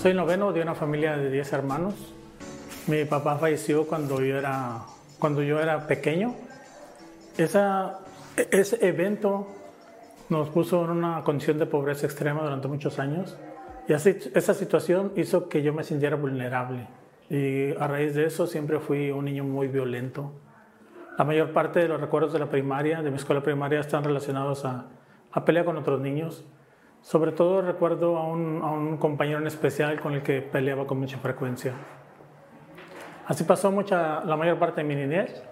[0.00, 1.94] Soy noveno de una familia de 10 hermanos.
[2.86, 4.86] Mi papá falleció cuando yo era,
[5.18, 6.36] cuando yo era pequeño.
[7.36, 7.98] Esa,
[8.50, 9.46] ese evento
[10.30, 13.36] nos puso en una condición de pobreza extrema durante muchos años.
[13.88, 16.88] Y así, esa situación hizo que yo me sintiera vulnerable.
[17.28, 20.32] Y a raíz de eso siempre fui un niño muy violento.
[21.18, 24.64] La mayor parte de los recuerdos de la primaria, de mi escuela primaria, están relacionados
[24.64, 24.86] a,
[25.30, 26.42] a pelear con otros niños.
[27.02, 31.72] Sobre todo recuerdo a un, compañero especial con el que peleaba con mucha frecuencia.
[33.26, 35.42] Así pasó mucha, la mayor parte de mi niñez.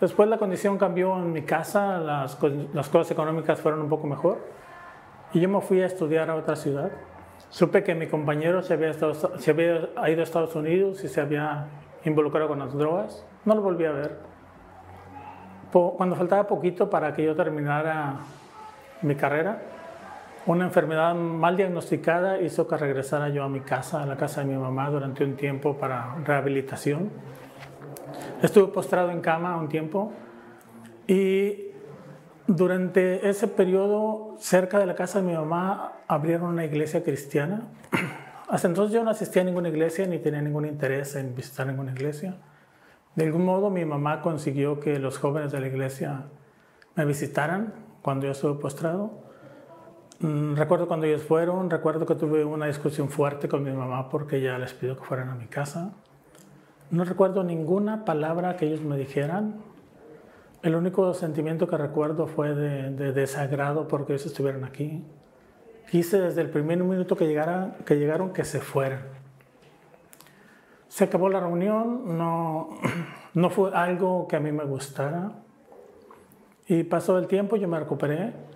[0.00, 2.38] Después la condición cambió en mi casa, las,
[2.72, 4.38] las cosas económicas fueron un poco mejor
[5.32, 6.90] y yo me fui a estudiar a otra ciudad.
[7.50, 11.20] Supe que mi compañero se había, estado, se había ido a Estados Unidos y se
[11.20, 11.66] había
[12.04, 13.24] involucrado con las drogas.
[13.44, 14.18] No lo volví a ver.
[15.72, 18.16] Cuando faltaba poquito para que yo terminara
[19.02, 19.62] mi carrera,
[20.46, 24.46] una enfermedad mal diagnosticada hizo que regresara yo a mi casa, a la casa de
[24.46, 27.10] mi mamá, durante un tiempo para rehabilitación.
[28.42, 30.12] Estuve postrado en cama un tiempo
[31.06, 31.70] y
[32.46, 37.68] durante ese periodo, cerca de la casa de mi mamá, abrieron una iglesia cristiana.
[38.48, 41.92] Hasta entonces yo no asistía a ninguna iglesia ni tenía ningún interés en visitar ninguna
[41.92, 42.38] iglesia.
[43.14, 46.24] De algún modo mi mamá consiguió que los jóvenes de la iglesia
[46.96, 49.29] me visitaran cuando yo estuve postrado.
[50.20, 54.36] Mm, recuerdo cuando ellos fueron, recuerdo que tuve una discusión fuerte con mi mamá porque
[54.36, 55.92] ella les pidió que fueran a mi casa.
[56.90, 59.62] No recuerdo ninguna palabra que ellos me dijeran.
[60.62, 65.02] El único sentimiento que recuerdo fue de, de desagrado porque ellos estuvieran aquí.
[65.90, 69.00] Quise desde el primer minuto que, llegara, que llegaron que se fueran.
[70.88, 72.68] Se acabó la reunión, no,
[73.32, 75.32] no fue algo que a mí me gustara.
[76.66, 78.49] Y pasó el tiempo, yo me recuperé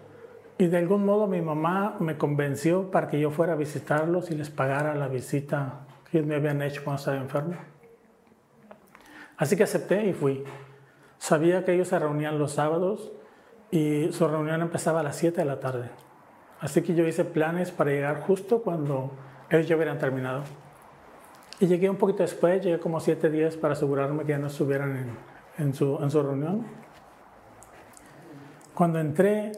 [0.57, 4.37] y de algún modo mi mamá me convenció para que yo fuera a visitarlos y
[4.37, 7.57] les pagara la visita que me habían hecho cuando estaba enfermo.
[9.37, 10.45] Así que acepté y fui.
[11.19, 13.11] Sabía que ellos se reunían los sábados
[13.71, 15.91] y su reunión empezaba a las 7 de la tarde.
[16.61, 19.11] Así que yo hice planes para llegar justo cuando
[19.51, 20.45] ellos ya hubieran terminado.
[21.59, 25.17] Y llegué un poquito después, llegué como 7 días para asegurarme que ya no estuvieran
[25.59, 26.65] en su reunión.
[28.73, 29.53] Cuando entré,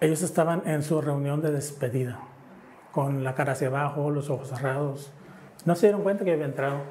[0.00, 2.20] ellos estaban en su reunión de despedida,
[2.92, 5.12] con la cara hacia abajo, los ojos cerrados.
[5.64, 6.82] No se dieron cuenta que había entrado.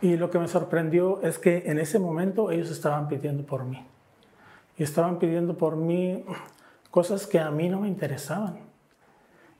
[0.00, 3.86] Y lo que me sorprendió es que en ese momento ellos estaban pidiendo por mí.
[4.78, 6.24] Y estaban pidiendo por mí
[6.90, 8.58] cosas que a mí no me interesaban.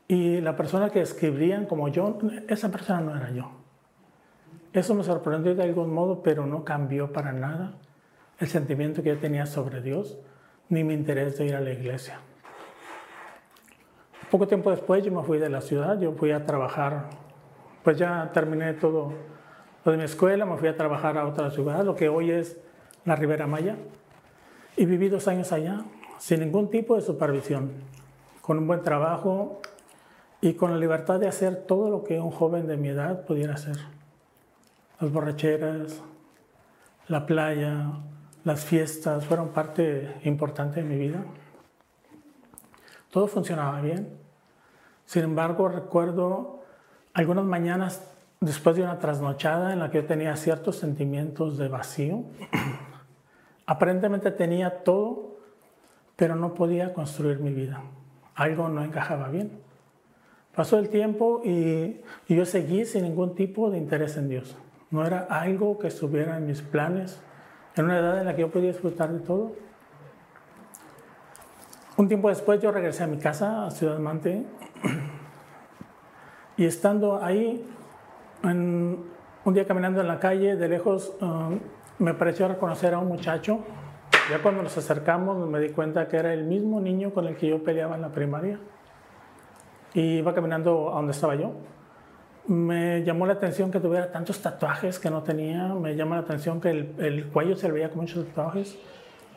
[0.08, 2.18] Y la persona que escribían como yo,
[2.48, 3.50] esa persona no era yo.
[4.72, 7.74] Eso me sorprendió de algún modo, pero no cambió para nada
[8.38, 10.18] el sentimiento que yo tenía sobre Dios,
[10.68, 12.20] ni mi interés de ir a la iglesia.
[14.30, 17.10] Poco tiempo después yo me fui de la ciudad, yo fui a trabajar,
[17.84, 19.12] pues ya terminé todo
[19.84, 22.58] lo de mi escuela, me fui a trabajar a otra ciudad, lo que hoy es
[23.04, 23.76] la Ribera Maya,
[24.76, 25.84] y viví dos años allá,
[26.18, 27.70] sin ningún tipo de supervisión,
[28.40, 29.60] con un buen trabajo
[30.40, 33.54] y con la libertad de hacer todo lo que un joven de mi edad pudiera
[33.54, 33.76] hacer.
[35.00, 36.02] Las borracheras,
[37.06, 37.92] la playa,
[38.42, 41.24] las fiestas fueron parte importante de mi vida.
[43.10, 44.18] Todo funcionaba bien.
[45.04, 46.60] Sin embargo, recuerdo
[47.14, 48.02] algunas mañanas
[48.40, 52.24] después de una trasnochada en la que yo tenía ciertos sentimientos de vacío.
[53.66, 55.38] Aparentemente tenía todo,
[56.14, 57.82] pero no podía construir mi vida.
[58.34, 59.66] Algo no encajaba bien.
[60.54, 64.56] Pasó el tiempo y, yo seguí sin ningún tipo de interés en Dios.
[64.90, 67.20] No era algo que estuviera en mis planes,
[67.74, 69.52] en una edad en la que yo podía disfrutar de todo.
[71.98, 74.44] Un tiempo después yo regresé a mi casa, a Ciudad Mante,
[76.58, 77.64] y estando ahí,
[78.42, 81.58] un día caminando en la calle, de lejos, um,
[81.98, 83.60] me pareció reconocer a un muchacho.
[84.30, 87.48] Ya cuando nos acercamos me di cuenta que era el mismo niño con el que
[87.48, 88.58] yo peleaba en la primaria.
[89.94, 91.52] Y iba caminando a donde estaba yo.
[92.46, 95.68] Me llamó la atención que tuviera tantos tatuajes que no tenía.
[95.68, 98.78] Me llamó la atención que el, el cuello se le veía con muchos tatuajes.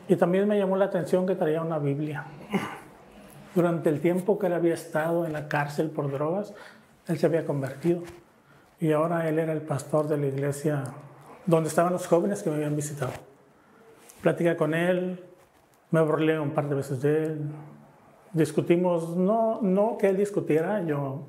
[0.09, 2.25] Y también me llamó la atención que traía una Biblia.
[3.53, 6.53] Durante el tiempo que él había estado en la cárcel por drogas,
[7.07, 8.01] él se había convertido.
[8.79, 10.83] Y ahora él era el pastor de la iglesia
[11.45, 13.11] donde estaban los jóvenes que me habían visitado.
[14.21, 15.23] Platicé con él,
[15.91, 17.41] me burlé un par de veces de él.
[18.33, 21.27] Discutimos, no, no que él discutiera, yo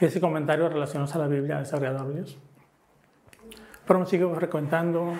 [0.00, 2.36] hice comentarios relacionados a la Biblia desagradables.
[3.86, 5.14] Pero me sigo frecuentando,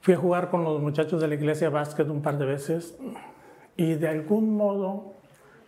[0.00, 2.96] Fui a jugar con los muchachos de la iglesia básquet un par de veces
[3.76, 5.14] y de algún modo,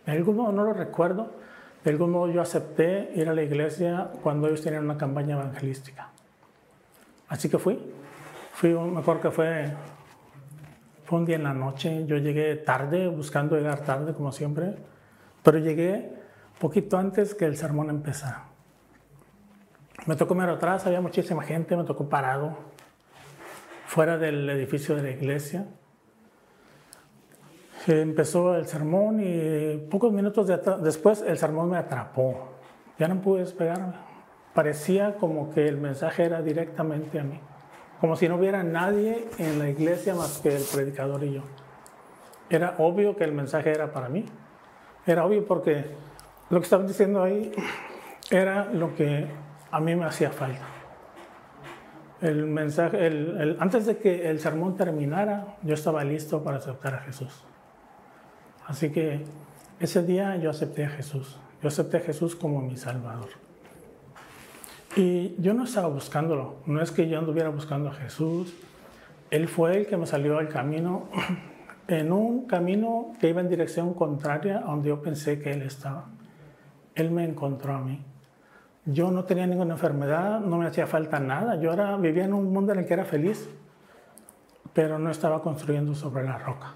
[0.05, 1.31] de algún modo no lo recuerdo,
[1.83, 6.09] De algún modo yo acepté ir a la iglesia cuando ellos tenían una campaña evangelística.
[7.27, 7.79] Así que fui.
[8.53, 9.73] Fui, me acuerdo que fue,
[11.05, 12.05] fue un día en la noche.
[12.05, 14.75] Yo llegué tarde, buscando llegar tarde como siempre,
[15.41, 16.13] pero llegué
[16.59, 18.43] poquito antes que el sermón empezara.
[20.05, 22.57] Me tocó mirar atrás, había muchísima gente, me tocó parado,
[23.91, 25.65] fuera del edificio de la iglesia.
[27.85, 30.47] Empezó el sermón y pocos minutos
[30.81, 32.53] después el sermón me atrapó.
[32.97, 33.95] Ya no pude despegarme.
[34.53, 37.37] Parecía como que el mensaje era directamente a mí.
[37.99, 41.41] Como si no hubiera nadie en la iglesia más que el predicador y yo.
[42.49, 44.23] Era obvio que el mensaje era para mí.
[45.05, 45.83] Era obvio porque
[46.49, 47.51] lo que estaban diciendo ahí
[48.29, 49.27] era lo que
[49.69, 50.80] a mí me hacía falta.
[52.21, 57.43] El mensaje, antes de que el sermón terminara, yo estaba listo para aceptar a Jesús.
[58.67, 59.25] Así que
[59.79, 61.39] ese día yo acepté a Jesús.
[61.63, 63.29] Yo acepté a Jesús como mi Salvador.
[64.95, 66.57] Y yo no estaba buscándolo.
[66.67, 68.53] No es que yo anduviera buscando a Jesús.
[69.31, 71.07] Él fue el que me salió al camino,
[71.87, 76.09] en un camino que iba en dirección contraria a donde yo pensé que Él estaba.
[76.93, 78.03] Él me encontró a mí.
[78.85, 81.55] Yo no tenía ninguna enfermedad, no me hacía falta nada.
[81.59, 83.47] Yo era, vivía en un mundo en el que era feliz,
[84.73, 86.73] pero no estaba construyendo sobre la roca.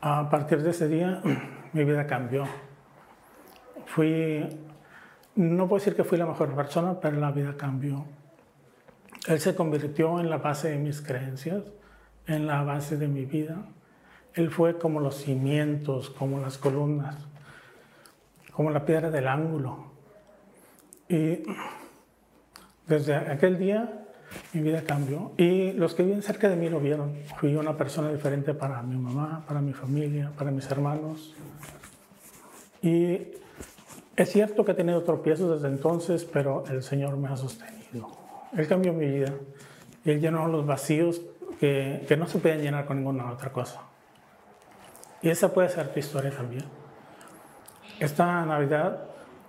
[0.00, 1.20] A partir de ese día,
[1.72, 2.44] mi vida cambió.
[3.84, 4.48] Fui,
[5.34, 8.06] no puedo decir que fui la mejor persona, pero la vida cambió.
[9.28, 11.62] Él se convirtió en la base de mis creencias,
[12.26, 13.66] en la base de mi vida.
[14.32, 17.28] Él fue como los cimientos, como las columnas
[18.52, 19.92] como la piedra del ángulo.
[21.08, 21.42] Y
[22.86, 24.02] desde aquel día
[24.52, 27.14] mi vida cambió y los que viven cerca de mí lo vieron.
[27.38, 31.34] Fui una persona diferente para mi mamá, para mi familia, para mis hermanos.
[32.82, 33.18] Y
[34.16, 38.10] es cierto que he tenido tropiezos desde entonces, pero el Señor me ha sostenido.
[38.56, 39.32] Él cambió mi vida
[40.04, 41.22] Él llenó los vacíos
[41.58, 43.80] que, que no se pueden llenar con ninguna otra cosa.
[45.22, 46.81] Y esa puede ser tu historia también.
[48.02, 48.98] Esta Navidad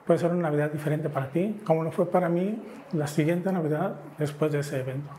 [0.05, 2.61] puede ser una Navidad diferente para ti, como lo fue para mí
[2.91, 5.09] la siguiente Navidad después de ese evento.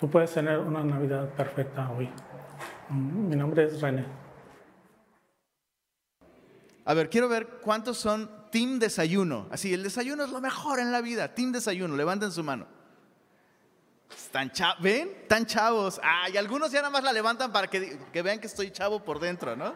[0.00, 2.08] Tú puedes tener una Navidad perfecta hoy.
[2.88, 4.06] Mm, mi nombre es René.
[6.86, 9.46] A ver, quiero ver cuántos son Team Desayuno.
[9.50, 11.34] Así, el desayuno es lo mejor en la vida.
[11.34, 12.66] Team Desayuno, levanten su mano.
[14.10, 14.50] ¿Están
[14.80, 15.10] ¿Ven?
[15.20, 16.00] Están chavos.
[16.02, 19.04] Ah, y algunos ya nada más la levantan para que, que vean que estoy chavo
[19.04, 19.74] por dentro, ¿no?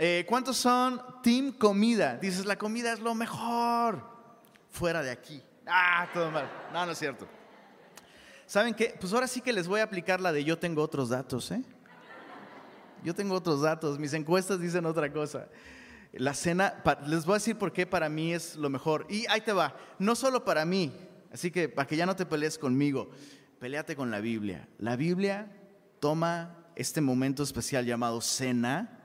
[0.00, 2.16] Eh, ¿Cuántos son Team Comida?
[2.18, 4.00] Dices, la comida es lo mejor.
[4.70, 5.42] Fuera de aquí.
[5.66, 6.48] Ah, todo mal.
[6.72, 7.26] No, no es cierto.
[8.46, 8.96] ¿Saben qué?
[8.98, 11.64] Pues ahora sí que les voy a aplicar la de yo tengo otros datos, ¿eh?
[13.02, 13.98] Yo tengo otros datos.
[13.98, 15.48] Mis encuestas dicen otra cosa.
[16.12, 19.04] La cena, les voy a decir por qué para mí es lo mejor.
[19.10, 19.76] Y ahí te va.
[19.98, 20.92] No solo para mí.
[21.32, 23.10] Así que para que ya no te pelees conmigo,
[23.58, 24.68] peleate con la Biblia.
[24.78, 25.50] La Biblia
[25.98, 28.97] toma este momento especial llamado cena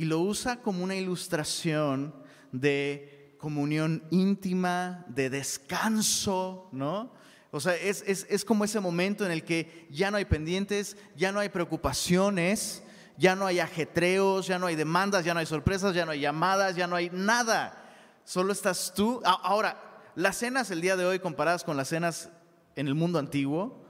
[0.00, 2.14] y lo usa como una ilustración
[2.52, 7.12] de comunión íntima, de descanso, ¿no?
[7.50, 11.32] O sea, es, es, como ese momento en el que ya no hay pendientes, ya
[11.32, 12.82] no hay preocupaciones,
[13.18, 16.20] ya no hay ajetreos, ya no hay demandas, ya no hay sorpresas, ya no hay
[16.20, 17.84] llamadas, ya no hay nada.
[18.24, 19.20] Solo estás tú.
[19.22, 22.30] Ahora, las cenas el día de hoy comparadas con las cenas
[22.74, 23.84] en el mundo antiguo,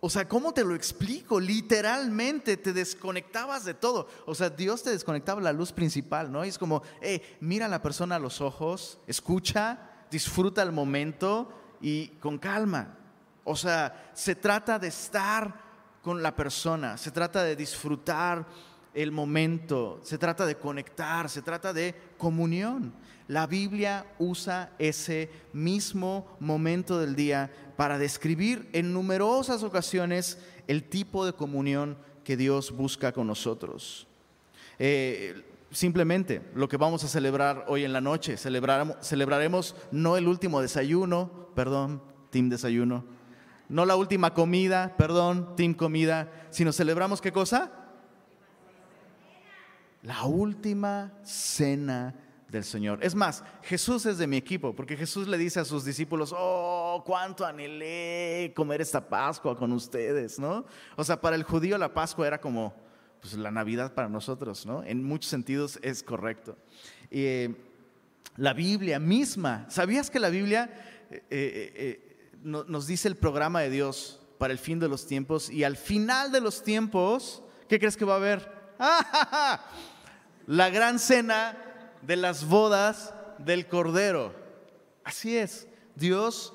[0.00, 1.40] o sea, ¿cómo te lo explico?
[1.40, 4.08] Literalmente te desconectabas de todo.
[4.26, 6.44] O sea, Dios te desconectaba la luz principal, ¿no?
[6.44, 6.82] Y es como,
[7.40, 11.48] mira a la persona a los ojos, escucha, disfruta el momento
[11.80, 12.98] y con calma.
[13.44, 15.62] O sea, se trata de estar
[16.02, 18.46] con la persona, se trata de disfrutar
[18.92, 22.94] el momento, se trata de conectar, se trata de comunión.
[23.26, 31.26] La Biblia usa ese mismo momento del día para describir en numerosas ocasiones el tipo
[31.26, 34.06] de comunión que Dios busca con nosotros.
[34.78, 40.28] Eh, simplemente lo que vamos a celebrar hoy en la noche, celebraremos, celebraremos no el
[40.28, 43.04] último desayuno, perdón, team desayuno,
[43.68, 47.72] no la última comida, perdón, team comida, sino celebramos qué cosa?
[50.02, 52.14] La última cena
[52.54, 53.00] del Señor.
[53.02, 57.02] Es más, Jesús es de mi equipo, porque Jesús le dice a sus discípulos, oh,
[57.04, 60.64] cuánto anhelé comer esta Pascua con ustedes, ¿no?
[60.96, 62.72] O sea, para el judío la Pascua era como
[63.20, 64.84] pues, la Navidad para nosotros, ¿no?
[64.84, 66.56] En muchos sentidos es correcto.
[67.10, 67.54] Eh,
[68.36, 70.70] la Biblia misma, ¿sabías que la Biblia
[71.10, 75.64] eh, eh, nos dice el programa de Dios para el fin de los tiempos y
[75.64, 78.52] al final de los tiempos, ¿qué crees que va a haber?
[80.46, 81.63] La gran cena
[82.06, 84.32] de las bodas del Cordero.
[85.04, 86.54] Así es, Dios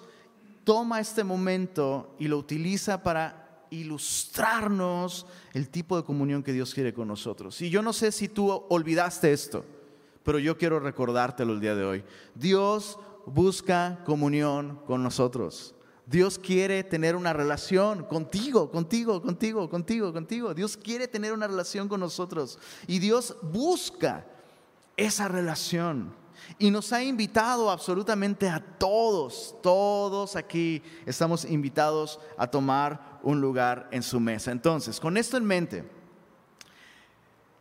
[0.64, 6.94] toma este momento y lo utiliza para ilustrarnos el tipo de comunión que Dios quiere
[6.94, 7.62] con nosotros.
[7.62, 9.66] Y yo no sé si tú olvidaste esto,
[10.24, 12.04] pero yo quiero recordártelo el día de hoy.
[12.36, 15.76] Dios busca comunión con nosotros.
[16.06, 20.54] Dios quiere tener una relación contigo, contigo, contigo, contigo, contigo.
[20.56, 22.58] Dios quiere tener una relación con nosotros.
[22.88, 24.26] Y Dios busca
[25.00, 26.14] esa relación.
[26.58, 33.88] Y nos ha invitado absolutamente a todos, todos aquí estamos invitados a tomar un lugar
[33.92, 34.52] en su mesa.
[34.52, 35.90] Entonces, con esto en mente,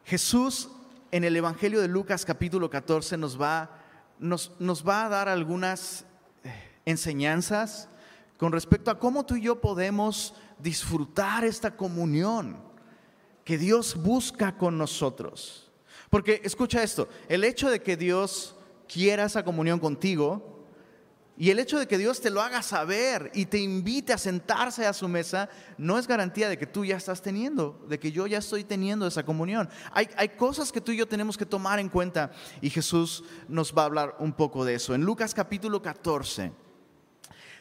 [0.04, 0.70] Jesús
[1.10, 3.70] en el Evangelio de Lucas capítulo 14 nos va,
[4.18, 6.04] nos, nos va a dar algunas
[6.44, 6.52] eh,
[6.84, 7.88] enseñanzas
[8.36, 12.56] con respecto a cómo tú y yo podemos disfrutar esta comunión
[13.44, 15.67] que Dios busca con nosotros.
[16.10, 18.56] Porque escucha esto, el hecho de que Dios
[18.88, 20.58] quiera esa comunión contigo
[21.36, 24.86] y el hecho de que Dios te lo haga saber y te invite a sentarse
[24.86, 28.26] a su mesa no es garantía de que tú ya estás teniendo, de que yo
[28.26, 29.68] ya estoy teniendo esa comunión.
[29.92, 33.72] Hay, hay cosas que tú y yo tenemos que tomar en cuenta y Jesús nos
[33.72, 34.94] va a hablar un poco de eso.
[34.94, 36.50] En Lucas capítulo 14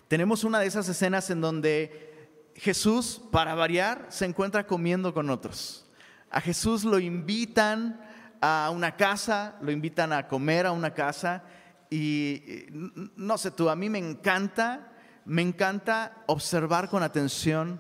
[0.08, 5.86] tenemos una de esas escenas en donde Jesús, para variar, se encuentra comiendo con otros.
[6.32, 8.02] A Jesús lo invitan
[8.42, 11.44] a una casa, lo invitan a comer a una casa
[11.90, 12.66] y
[13.16, 14.92] no sé tú, a mí me encanta,
[15.26, 17.80] me encanta observar con atención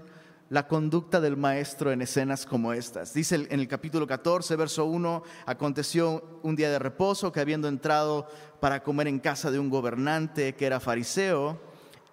[0.49, 3.13] la conducta del maestro en escenas como estas.
[3.13, 8.27] Dice en el capítulo 14, verso 1, aconteció un día de reposo que habiendo entrado
[8.61, 11.59] para comer en casa de un gobernante que era fariseo,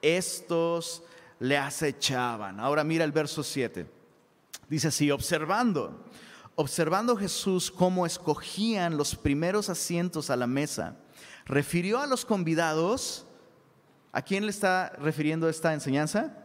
[0.02, 1.04] estos
[1.38, 2.58] le acechaban.
[2.58, 3.86] Ahora mira el verso 7.
[4.68, 6.04] Dice así, observando,
[6.56, 10.96] observando Jesús cómo escogían los primeros asientos a la mesa,
[11.44, 13.26] refirió a los convidados,
[14.12, 16.38] ¿a quién le está refiriendo esta enseñanza?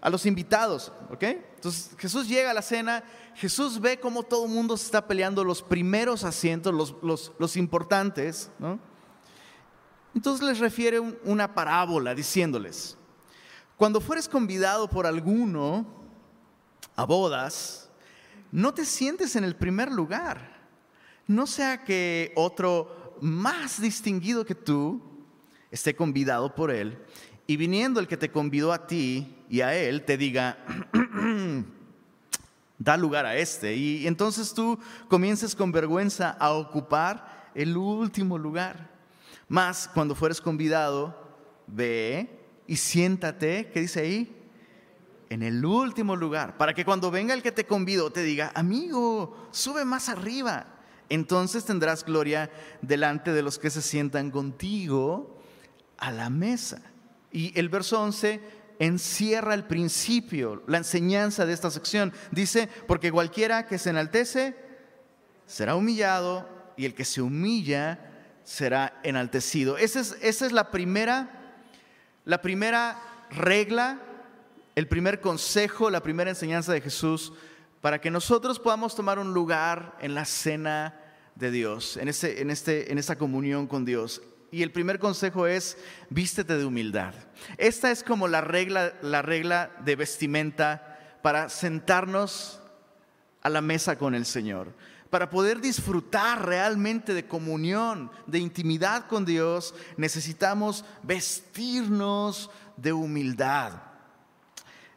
[0.00, 1.22] A los invitados, ¿ok?
[1.22, 3.02] Entonces Jesús llega a la cena,
[3.34, 7.56] Jesús ve cómo todo el mundo se está peleando los primeros asientos, los, los, los
[7.56, 8.78] importantes, ¿no?
[10.14, 12.96] Entonces les refiere una parábola diciéndoles,
[13.76, 15.84] cuando fueres convidado por alguno
[16.94, 17.83] a bodas,
[18.54, 20.62] no te sientes en el primer lugar.
[21.26, 25.02] No sea que otro más distinguido que tú
[25.72, 26.96] esté convidado por él
[27.48, 30.56] y viniendo el que te convidó a ti y a él te diga,
[32.78, 33.74] da lugar a este.
[33.74, 38.88] Y entonces tú comiences con vergüenza a ocupar el último lugar.
[39.48, 44.43] Más cuando fueres convidado, ve y siéntate, ¿qué dice ahí?
[45.34, 49.48] En el último lugar, para que cuando venga el que te convido te diga, amigo,
[49.50, 50.76] sube más arriba.
[51.08, 55.42] Entonces tendrás gloria delante de los que se sientan contigo
[55.98, 56.82] a la mesa.
[57.32, 58.40] Y el verso 11
[58.78, 62.12] encierra el principio, la enseñanza de esta sección.
[62.30, 64.54] Dice, porque cualquiera que se enaltece
[65.46, 67.98] será humillado y el que se humilla
[68.44, 69.78] será enaltecido.
[69.78, 71.56] Esa es, esa es la primera,
[72.24, 73.98] la primera regla,
[74.74, 77.32] el primer consejo, la primera enseñanza de Jesús
[77.80, 80.98] para que nosotros podamos tomar un lugar en la cena
[81.34, 84.22] de Dios, en, ese, en, este, en esta comunión con Dios.
[84.50, 85.76] Y el primer consejo es
[86.10, 87.14] vístete de humildad.
[87.58, 92.60] Esta es como la regla, la regla de vestimenta para sentarnos
[93.42, 94.72] a la mesa con el Señor
[95.14, 103.93] para poder disfrutar realmente de comunión, de intimidad con Dios, necesitamos vestirnos de humildad.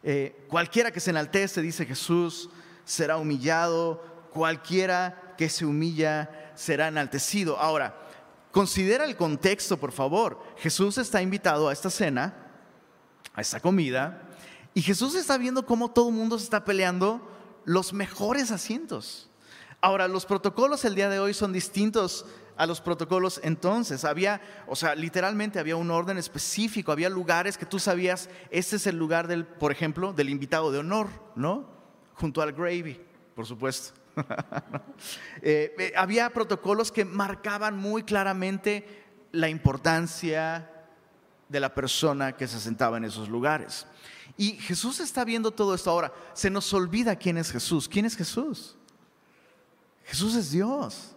[0.03, 2.49] Eh, cualquiera que se enaltece, dice Jesús,
[2.85, 7.57] será humillado, cualquiera que se humilla será enaltecido.
[7.57, 7.95] Ahora,
[8.51, 10.43] considera el contexto, por favor.
[10.57, 12.33] Jesús está invitado a esta cena,
[13.33, 14.23] a esta comida,
[14.73, 17.21] y Jesús está viendo cómo todo el mundo se está peleando
[17.65, 19.29] los mejores asientos.
[19.81, 22.25] Ahora, los protocolos el día de hoy son distintos
[22.57, 24.03] a los protocolos entonces.
[24.03, 28.87] Había, o sea, literalmente había un orden específico, había lugares que tú sabías, este es
[28.87, 31.69] el lugar del, por ejemplo, del invitado de honor, ¿no?
[32.15, 32.99] Junto al gravy,
[33.35, 33.93] por supuesto.
[35.43, 40.67] Eh, eh, había protocolos que marcaban muy claramente la importancia
[41.47, 43.85] de la persona que se sentaba en esos lugares.
[44.35, 46.11] Y Jesús está viendo todo esto ahora.
[46.33, 47.87] Se nos olvida quién es Jesús.
[47.87, 48.75] ¿Quién es Jesús?
[50.05, 51.15] Jesús es Dios.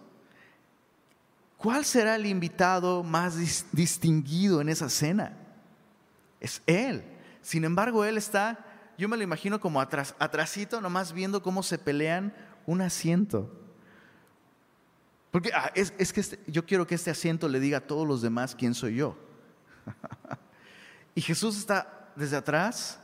[1.61, 3.37] ¿Cuál será el invitado más
[3.71, 5.37] distinguido en esa cena?
[6.39, 7.03] Es Él.
[7.43, 8.65] Sin embargo, Él está,
[8.97, 12.33] yo me lo imagino como atrás, atrasito, nomás viendo cómo se pelean
[12.65, 13.55] un asiento.
[15.29, 18.23] Porque ah, es, que este, yo quiero que este asiento le diga a todos los
[18.23, 19.15] demás quién soy yo.
[21.13, 22.99] y Jesús está desde atrás,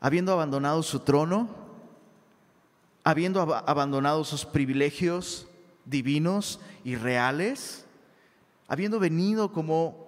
[0.00, 1.48] habiendo abandonado su trono,
[3.02, 5.48] habiendo abandonado sus privilegios
[5.84, 7.86] divinos y reales,
[8.68, 10.02] habiendo venido como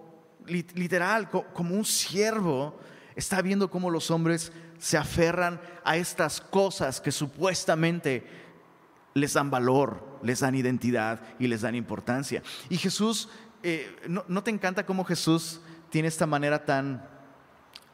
[0.47, 2.79] literal, como un siervo,
[3.17, 8.27] está viendo cómo los hombres se aferran a estas cosas que supuestamente
[9.15, 12.43] les dan valor, les dan identidad y les dan importancia.
[12.69, 13.29] Y Jesús,
[13.63, 17.09] eh, ¿no, te encanta cómo Jesús tiene esta manera tan,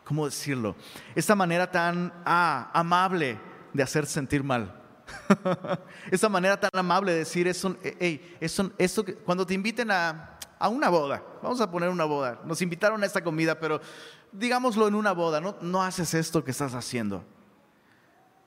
[0.04, 0.74] ¿cómo decirlo?
[1.14, 3.38] Esta manera tan ah, amable
[3.72, 4.79] de hacer sentir mal.
[6.10, 10.68] esta manera tan amable de decir, eso, hey, eso, esto, cuando te inviten a, a
[10.68, 13.80] una boda, vamos a poner una boda, nos invitaron a esta comida, pero
[14.32, 17.24] digámoslo en una boda, no, no haces esto que estás haciendo.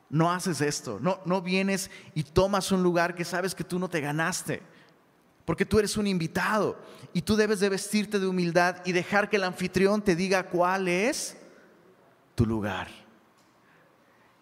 [0.09, 3.89] No haces esto, no, no vienes y tomas un lugar que sabes que tú no
[3.89, 4.61] te ganaste,
[5.43, 6.77] porque tú eres un invitado
[7.13, 10.87] y tú debes de vestirte de humildad y dejar que el anfitrión te diga cuál
[10.87, 11.35] es
[12.35, 12.89] tu lugar.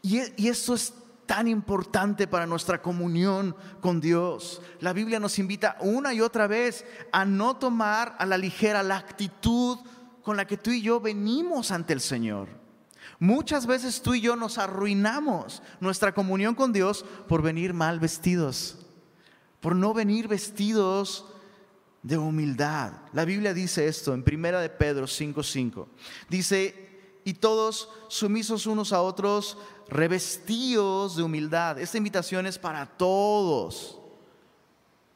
[0.01, 0.93] Y, y esto es
[1.31, 4.61] tan importante para nuestra comunión con Dios.
[4.81, 6.83] La Biblia nos invita una y otra vez
[7.13, 9.77] a no tomar a la ligera la actitud
[10.23, 12.49] con la que tú y yo venimos ante el Señor.
[13.17, 18.85] Muchas veces tú y yo nos arruinamos nuestra comunión con Dios por venir mal vestidos,
[19.61, 21.27] por no venir vestidos
[22.03, 22.91] de humildad.
[23.13, 25.87] La Biblia dice esto en Primera de Pedro 5:5.
[26.27, 26.90] Dice,
[27.23, 33.99] "Y todos sumisos unos a otros, revestidos de humildad." Esta invitación es para todos.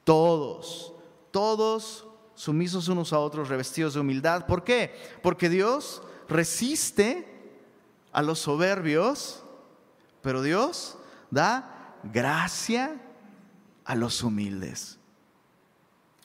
[0.03, 0.93] Todos.
[1.31, 4.45] Todos sumisos unos a otros, revestidos de humildad.
[4.45, 4.95] ¿Por qué?
[5.23, 7.27] Porque Dios resiste
[8.11, 9.43] a los soberbios,
[10.21, 10.97] pero Dios
[11.31, 13.01] da gracia
[13.83, 14.97] a los humildes.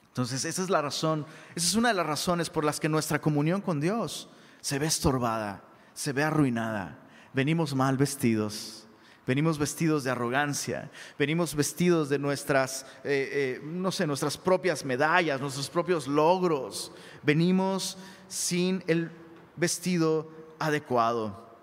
[0.07, 3.21] Entonces, esa es la razón, esa es una de las razones por las que nuestra
[3.21, 4.27] comunión con Dios
[4.59, 6.97] se ve estorbada, se ve arruinada.
[7.33, 8.81] Venimos mal vestidos,
[9.25, 15.39] Venimos vestidos de arrogancia, venimos vestidos de nuestras, eh, eh, no sé, nuestras propias medallas,
[15.39, 16.91] nuestros propios logros.
[17.21, 19.11] Venimos sin el
[19.55, 21.55] vestido adecuado.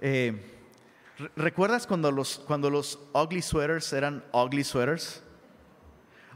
[0.00, 0.54] Eh,
[1.34, 5.22] ¿Recuerdas cuando los, cuando los ugly sweaters eran ugly sweaters?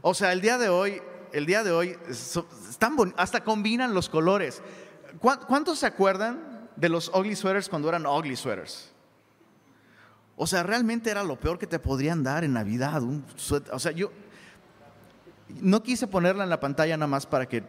[0.01, 4.61] O sea, el día de hoy, el día de hoy, están hasta combinan los colores.
[5.19, 8.91] ¿Cuántos se acuerdan de los ugly sweaters cuando eran ugly sweaters?
[10.35, 13.01] O sea, realmente era lo peor que te podrían dar en Navidad.
[13.71, 14.11] O sea, yo
[15.61, 17.63] no quise ponerla en la pantalla nada más para que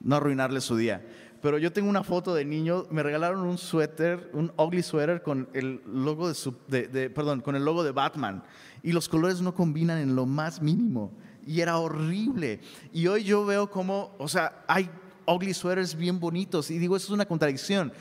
[0.00, 1.04] no arruinarle su día.
[1.42, 5.48] Pero yo tengo una foto de niño, me regalaron un suéter, un ugly sweater con
[5.52, 8.42] el logo de, su, de, perdón, con el logo de Batman.
[8.82, 11.12] Y los colores no combinan en lo más mínimo.
[11.46, 12.60] Y era horrible.
[12.92, 14.90] Y hoy yo veo como, o sea, hay
[15.28, 16.70] ugly sweaters bien bonitos.
[16.70, 17.92] Y digo, eso es una contradicción.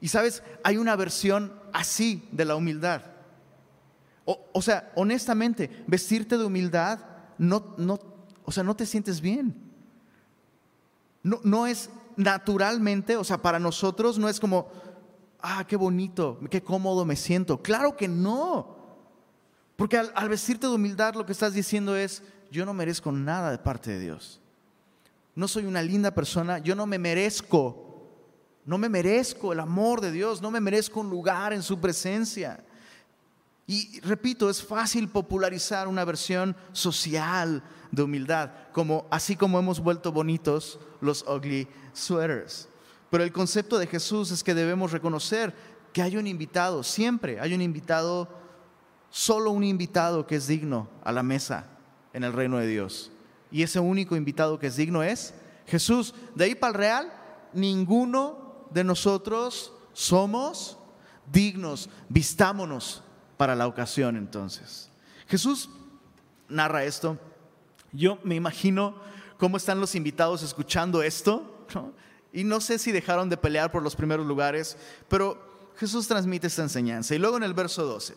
[0.00, 3.02] Y sabes, hay una versión así de la humildad.
[4.24, 7.00] O, sea, honestamente, vestirte de humildad
[7.38, 7.98] no, no,
[8.44, 9.54] o sea, no te sientes bien.
[11.22, 14.68] No, no es naturalmente, o sea, para nosotros no es como,
[15.40, 17.62] ah, qué bonito, qué cómodo me siento.
[17.62, 18.76] Claro que no.
[19.76, 23.58] Porque al vestirte de humildad lo que estás diciendo es, yo no merezco nada de
[23.58, 24.41] parte de Dios.
[25.34, 27.82] No soy una linda persona, yo no me merezco
[28.64, 32.64] no me merezco el amor de Dios, no me merezco un lugar en su presencia.
[33.66, 40.12] Y repito, es fácil popularizar una versión social de humildad, como así como hemos vuelto
[40.12, 42.68] bonitos los ugly sweaters.
[43.10, 45.54] Pero el concepto de Jesús es que debemos reconocer
[45.92, 48.28] que hay un invitado, siempre hay un invitado,
[49.10, 51.66] solo un invitado que es digno a la mesa
[52.12, 53.11] en el reino de Dios.
[53.52, 55.34] Y ese único invitado que es digno es
[55.66, 56.14] Jesús.
[56.34, 57.12] De ahí para el real,
[57.52, 60.78] ninguno de nosotros somos
[61.30, 61.90] dignos.
[62.08, 63.04] Vistámonos
[63.36, 64.90] para la ocasión entonces.
[65.28, 65.68] Jesús
[66.48, 67.18] narra esto.
[67.92, 68.96] Yo me imagino
[69.36, 71.66] cómo están los invitados escuchando esto.
[72.32, 76.62] Y no sé si dejaron de pelear por los primeros lugares, pero Jesús transmite esta
[76.62, 77.14] enseñanza.
[77.14, 78.16] Y luego en el verso 12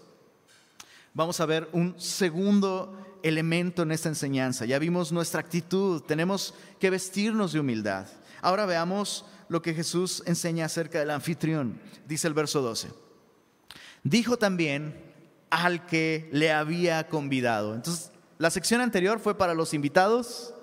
[1.13, 4.65] vamos a ver un segundo elemento en esta enseñanza.
[4.65, 8.05] Ya vimos nuestra actitud, tenemos que vestirnos de humildad.
[8.39, 11.79] Ahora veamos lo que Jesús enseña acerca del anfitrión.
[12.07, 12.89] Dice el verso 12.
[14.03, 15.01] Dijo también
[15.49, 17.73] al que le había convidado.
[17.73, 20.53] Entonces, la sección anterior fue para los invitados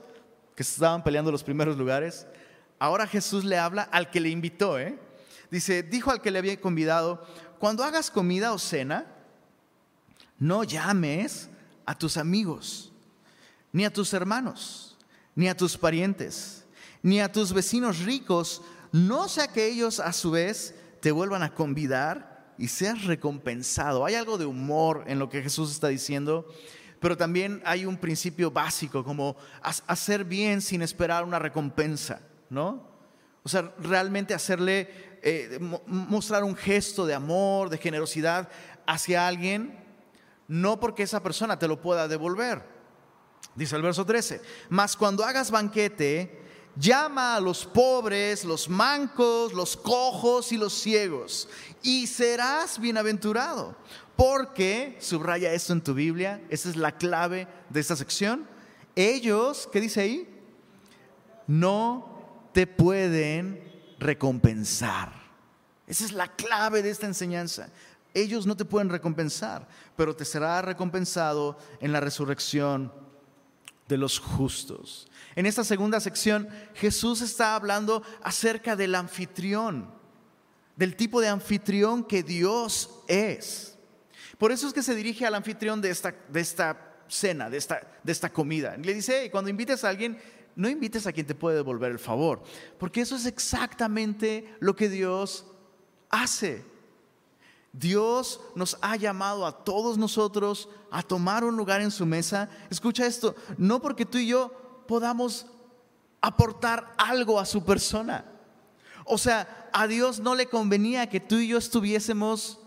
[0.54, 2.28] que estaban peleando los primeros lugares.
[2.78, 4.78] Ahora Jesús le habla al que le invitó.
[4.78, 5.00] ¿eh?
[5.50, 7.26] Dice, dijo al que le había convidado,
[7.58, 9.06] cuando hagas comida o cena,
[10.38, 11.48] no llames
[11.92, 12.90] a tus amigos,
[13.70, 14.96] ni a tus hermanos,
[15.34, 16.64] ni a tus parientes,
[17.02, 21.54] ni a tus vecinos ricos, no sea que ellos a su vez te vuelvan a
[21.54, 24.06] convidar y seas recompensado.
[24.06, 26.46] Hay algo de humor en lo que Jesús está diciendo,
[26.98, 32.90] pero también hay un principio básico como hacer bien sin esperar una recompensa, ¿no?
[33.42, 38.48] O sea, realmente hacerle, eh, mostrar un gesto de amor, de generosidad
[38.86, 39.81] hacia alguien,
[40.52, 42.62] no porque esa persona te lo pueda devolver.
[43.54, 46.42] Dice el verso 13, mas cuando hagas banquete,
[46.76, 51.48] llama a los pobres, los mancos, los cojos y los ciegos,
[51.82, 53.74] y serás bienaventurado.
[54.14, 58.46] Porque, subraya esto en tu Biblia, esa es la clave de esta sección,
[58.94, 60.28] ellos, ¿qué dice ahí?
[61.46, 65.14] No te pueden recompensar.
[65.86, 67.70] Esa es la clave de esta enseñanza.
[68.14, 72.92] Ellos no te pueden recompensar, pero te será recompensado en la resurrección
[73.88, 75.08] de los justos.
[75.34, 79.90] En esta segunda sección, Jesús está hablando acerca del anfitrión,
[80.76, 83.78] del tipo de anfitrión que Dios es.
[84.38, 87.80] Por eso es que se dirige al anfitrión de esta, de esta cena, de esta,
[88.02, 88.76] de esta comida.
[88.76, 90.18] Le dice, cuando invites a alguien,
[90.56, 92.42] no invites a quien te puede devolver el favor,
[92.78, 95.46] porque eso es exactamente lo que Dios
[96.10, 96.71] hace.
[97.72, 102.50] Dios nos ha llamado a todos nosotros a tomar un lugar en su mesa.
[102.70, 104.52] Escucha esto, no porque tú y yo
[104.86, 105.46] podamos
[106.20, 108.26] aportar algo a su persona.
[109.04, 112.58] O sea, a Dios no le convenía que tú y yo estuviésemos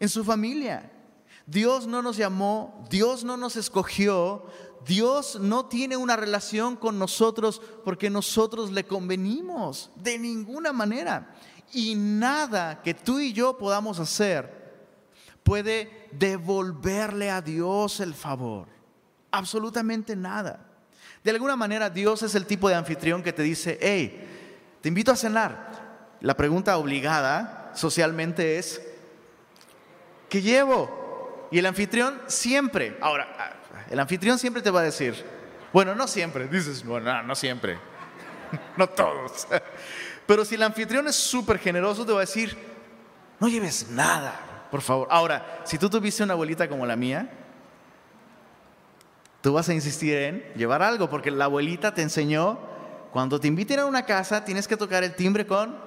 [0.00, 0.90] en su familia.
[1.46, 4.46] Dios no nos llamó, Dios no nos escogió,
[4.84, 11.34] Dios no tiene una relación con nosotros porque nosotros le convenimos, de ninguna manera.
[11.72, 14.56] Y nada que tú y yo podamos hacer
[15.42, 18.66] puede devolverle a Dios el favor.
[19.30, 20.60] Absolutamente nada.
[21.22, 25.12] De alguna manera Dios es el tipo de anfitrión que te dice, hey, te invito
[25.12, 26.16] a cenar.
[26.20, 28.80] La pregunta obligada socialmente es,
[30.28, 31.48] ¿qué llevo?
[31.50, 33.58] Y el anfitrión siempre, ahora,
[33.90, 35.24] el anfitrión siempre te va a decir,
[35.72, 37.78] bueno, no siempre, dices, bueno, no, no siempre,
[38.76, 39.46] no todos.
[40.26, 42.56] Pero si el anfitrión es súper generoso, te va a decir,
[43.38, 45.08] no lleves nada, por favor.
[45.10, 47.30] Ahora, si tú tuviste una abuelita como la mía,
[49.40, 52.58] tú vas a insistir en llevar algo, porque la abuelita te enseñó,
[53.12, 55.86] cuando te inviten a una casa, tienes que tocar el timbre con...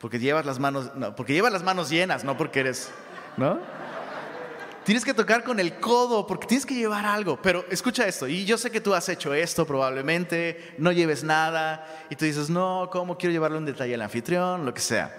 [0.00, 2.90] Porque llevas las manos, no, porque llevas las manos llenas, no porque eres,
[3.36, 3.58] ¿no?
[4.86, 7.42] Tienes que tocar con el codo porque tienes que llevar algo.
[7.42, 12.06] Pero escucha esto, y yo sé que tú has hecho esto probablemente, no lleves nada,
[12.08, 14.64] y tú dices, no, ¿cómo quiero llevarle un detalle al anfitrión?
[14.64, 15.12] Lo que sea.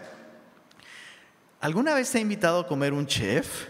[1.59, 3.67] ¿Alguna vez te ha invitado a comer un chef?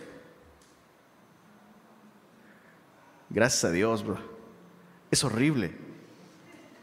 [3.31, 4.19] Gracias a Dios, bro.
[5.09, 5.73] Es horrible.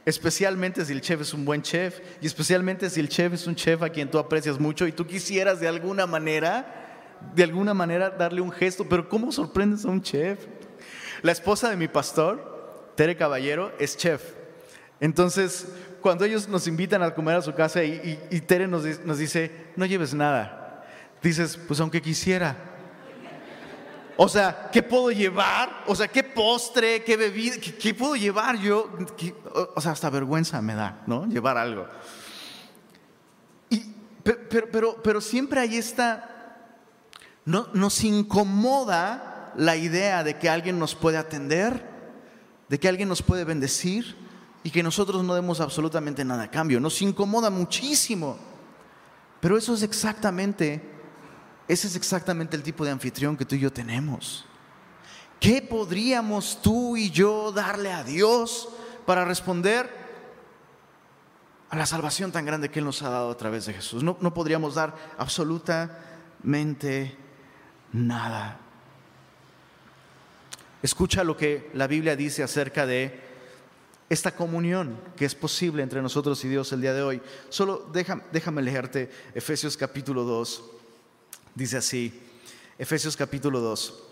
[0.05, 3.55] Especialmente si el chef es un buen chef y especialmente si el chef es un
[3.55, 6.84] chef a quien tú aprecias mucho y tú quisieras de alguna manera,
[7.35, 10.47] de alguna manera darle un gesto, pero ¿cómo sorprendes a un chef?
[11.23, 14.35] La esposa de mi pastor, Tere Caballero, es chef.
[15.01, 15.69] Entonces,
[16.01, 19.87] cuando ellos nos invitan a comer a su casa y, Tere nos, nos dice, no
[19.87, 20.85] lleves nada,
[21.23, 22.57] dices, pues aunque quisiera,
[24.17, 25.83] o sea, ¿qué puedo llevar?
[25.87, 28.91] O sea, ¿qué postre, qué bebida, qué, puedo llevar yo?
[29.75, 31.27] o sea, hasta vergüenza me da, ¿no?
[31.27, 31.87] Llevar algo.
[33.71, 33.83] Y,
[34.23, 36.34] pero, pero, pero siempre hay esta,
[37.44, 41.88] no, nos incomoda la idea de que alguien nos puede atender,
[42.68, 44.16] de que alguien nos puede bendecir
[44.62, 46.80] y que nosotros no demos absolutamente nada a cambio.
[46.80, 48.38] Nos incomoda muchísimo.
[49.40, 50.94] Pero eso es exactamente
[51.66, 54.44] ese es exactamente el tipo de anfitrión que tú y yo tenemos.
[55.40, 58.68] ¿Qué podríamos tú y yo darle a Dios
[59.07, 60.04] para responder
[61.70, 64.02] a la salvación tan grande que Él nos ha dado a través de Jesús?
[64.02, 67.16] No, no podríamos dar absolutamente
[67.94, 68.61] nada.
[70.83, 73.22] Escucha lo que la Biblia dice acerca de
[74.11, 77.22] esta comunión que es posible entre nosotros y Dios el día de hoy.
[77.48, 80.62] Solo déjame, déjame leerte Efesios capítulo 2.
[81.54, 82.20] Dice así,
[82.76, 84.02] Efesios capítulo 2.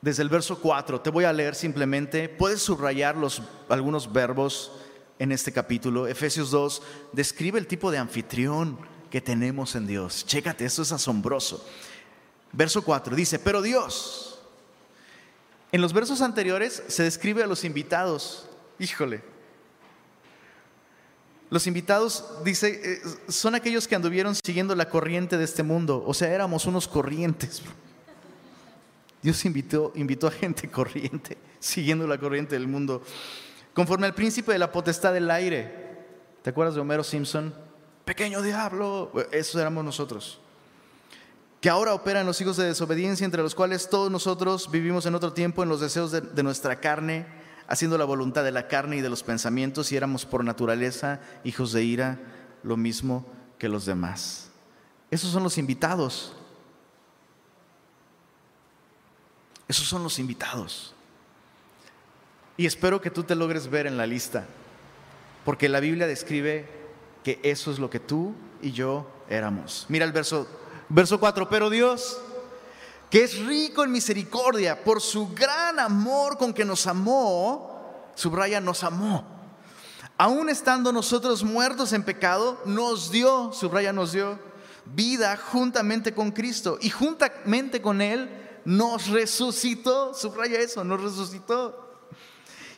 [0.00, 4.70] Desde el verso 4, te voy a leer simplemente, puedes subrayar los, algunos verbos
[5.18, 6.06] en este capítulo.
[6.06, 8.78] Efesios 2 describe el tipo de anfitrión
[9.10, 10.24] que tenemos en Dios.
[10.26, 11.64] Chécate, esto es asombroso.
[12.52, 14.40] Verso 4 dice, pero Dios.
[15.70, 18.48] En los versos anteriores se describe a los invitados.
[18.78, 19.22] Híjole,
[21.50, 26.04] los invitados, dice, eh, son aquellos que anduvieron siguiendo la corriente de este mundo.
[26.06, 27.62] O sea, éramos unos corrientes.
[29.22, 33.02] Dios invitó, invitó a gente corriente, siguiendo la corriente del mundo,
[33.72, 35.88] conforme al príncipe de la potestad del aire.
[36.42, 37.54] ¿Te acuerdas de Homero Simpson?
[38.08, 40.40] Pequeño diablo, esos éramos nosotros.
[41.60, 45.34] Que ahora operan los hijos de desobediencia, entre los cuales todos nosotros vivimos en otro
[45.34, 47.26] tiempo en los deseos de, de nuestra carne,
[47.66, 51.72] haciendo la voluntad de la carne y de los pensamientos, y éramos por naturaleza hijos
[51.72, 52.18] de ira,
[52.62, 53.26] lo mismo
[53.58, 54.48] que los demás.
[55.10, 56.34] Esos son los invitados
[59.68, 60.94] Esos son los invitados.
[62.56, 64.46] Y espero que tú te logres ver en la lista,
[65.44, 66.77] porque la Biblia describe
[67.22, 69.86] que eso es lo que tú y yo éramos.
[69.88, 70.46] Mira el verso,
[70.88, 72.20] verso 4, pero Dios,
[73.10, 78.84] que es rico en misericordia, por su gran amor con que nos amó, subraya, nos
[78.84, 79.24] amó.
[80.16, 84.38] Aún estando nosotros muertos en pecado, nos dio, subraya, nos dio
[84.94, 88.28] vida juntamente con Cristo y juntamente con Él
[88.64, 91.88] nos resucitó, subraya eso, nos resucitó.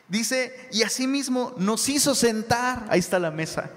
[0.07, 3.71] Dice, y asimismo nos hizo sentar, ahí está la mesa,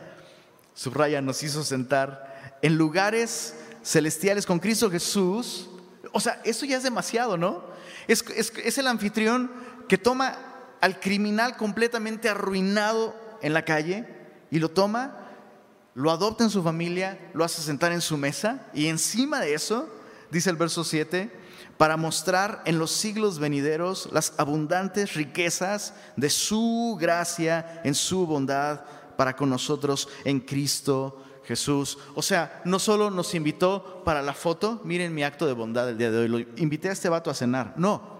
[0.75, 5.69] subraya, nos hizo sentar en lugares celestiales con Cristo Jesús.
[6.13, 7.63] O sea, eso ya es demasiado, ¿no?
[8.09, 9.51] Es, el anfitrión
[9.89, 10.37] que toma
[10.81, 14.07] al criminal completamente arruinado en la calle
[14.51, 15.31] y lo toma,
[15.95, 19.89] lo adopta en su familia, lo hace sentar en su mesa y encima de eso,
[20.31, 21.31] dice el verso 7,
[21.79, 28.83] para mostrar en los siglos venideros las abundantes riquezas de su gracia en su bondad
[29.17, 31.99] para con nosotros en Cristo Jesús.
[32.15, 35.99] O sea, no solo nos invitó para la foto, miren mi acto de bondad el
[35.99, 38.15] día de hoy, lo invité a este vato a cenar, no.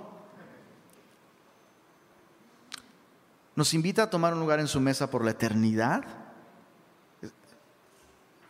[3.57, 6.05] Nos invita a tomar un lugar en su mesa por la eternidad.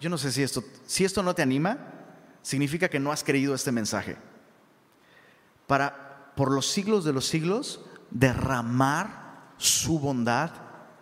[0.01, 1.79] Yo no sé si esto, si esto no te anima,
[2.43, 4.17] significa que no has creído este mensaje
[5.67, 7.81] para, por los siglos de los siglos,
[8.11, 10.51] derramar su bondad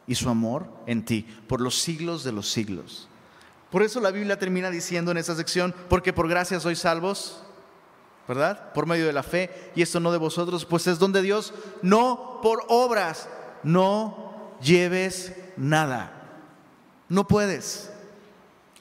[0.07, 3.09] y su amor en ti, por los siglos de los siglos.
[3.71, 7.43] Por eso la Biblia termina diciendo en esta sección, porque por gracia sois salvos,
[8.29, 8.73] ¿verdad?
[8.73, 11.55] Por medio de la fe, y esto no de vosotros, pues es don de Dios,
[11.81, 13.29] no por obras,
[13.63, 16.19] no lleves nada.
[17.09, 17.91] No puedes,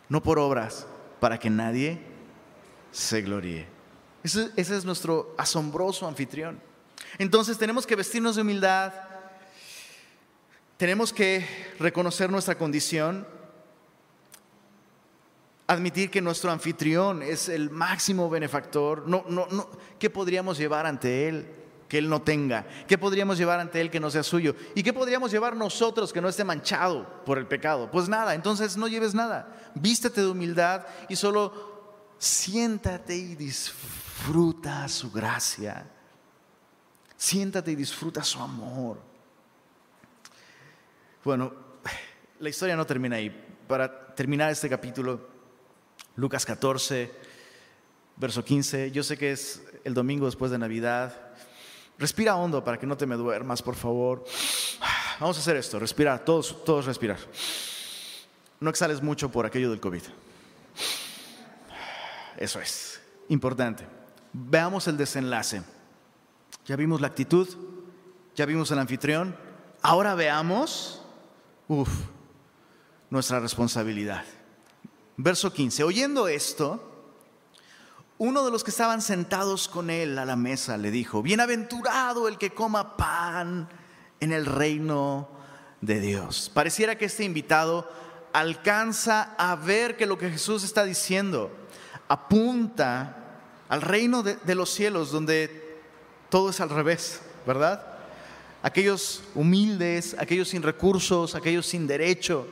[0.09, 0.87] no por obras,
[1.19, 2.01] para que nadie
[2.91, 3.67] se gloríe.
[4.23, 6.59] Ese, es nuestro asombroso anfitrión.
[7.17, 8.93] Entonces tenemos que vestirnos de humildad,
[10.81, 11.45] tenemos que
[11.77, 13.27] reconocer nuestra condición,
[15.67, 19.07] admitir que nuestro anfitrión es el máximo benefactor.
[19.07, 19.69] No, no, no.
[19.99, 21.47] ¿Qué podríamos llevar ante Él
[21.87, 22.65] que Él no tenga?
[22.87, 24.55] ¿Qué podríamos llevar ante Él que no sea suyo?
[24.73, 27.91] ¿Y qué podríamos llevar nosotros que no esté manchado por el pecado?
[27.91, 29.71] Pues nada, entonces no lleves nada.
[29.75, 35.87] Vístete de humildad y solo siéntate y disfruta su gracia.
[37.15, 39.10] Siéntate y disfruta su amor.
[41.23, 41.53] Bueno,
[42.39, 43.29] la historia no termina ahí.
[43.67, 45.29] Para terminar este capítulo,
[46.15, 47.11] Lucas 14,
[48.17, 51.13] verso 15, yo sé que es el domingo después de Navidad.
[51.99, 54.25] Respira hondo para que no te me duermas, por favor.
[55.19, 57.19] Vamos a hacer esto, respirar, todos, todos respirar.
[58.59, 60.01] No exhales mucho por aquello del COVID.
[62.37, 63.85] Eso es, importante.
[64.33, 65.61] Veamos el desenlace.
[66.65, 67.47] Ya vimos la actitud,
[68.35, 69.35] ya vimos el anfitrión,
[69.83, 71.00] ahora veamos,
[71.71, 71.89] uff,
[73.09, 74.25] nuestra responsabilidad.
[75.15, 76.85] Verso 15, oyendo esto,
[78.17, 82.37] uno de los que estaban sentados con él a la mesa le dijo, bienaventurado el
[82.37, 83.69] que coma pan
[84.19, 85.29] en el reino
[85.79, 86.51] de Dios.
[86.53, 87.89] Pareciera que este invitado
[88.33, 91.51] alcanza a ver que lo que Jesús está diciendo
[92.09, 93.15] apunta
[93.69, 95.79] al reino de, los cielos donde
[96.29, 97.90] todo es al revés, ¿verdad?
[98.63, 102.47] Aquellos humildes, aquellos sin recursos, aquellos sin derecho,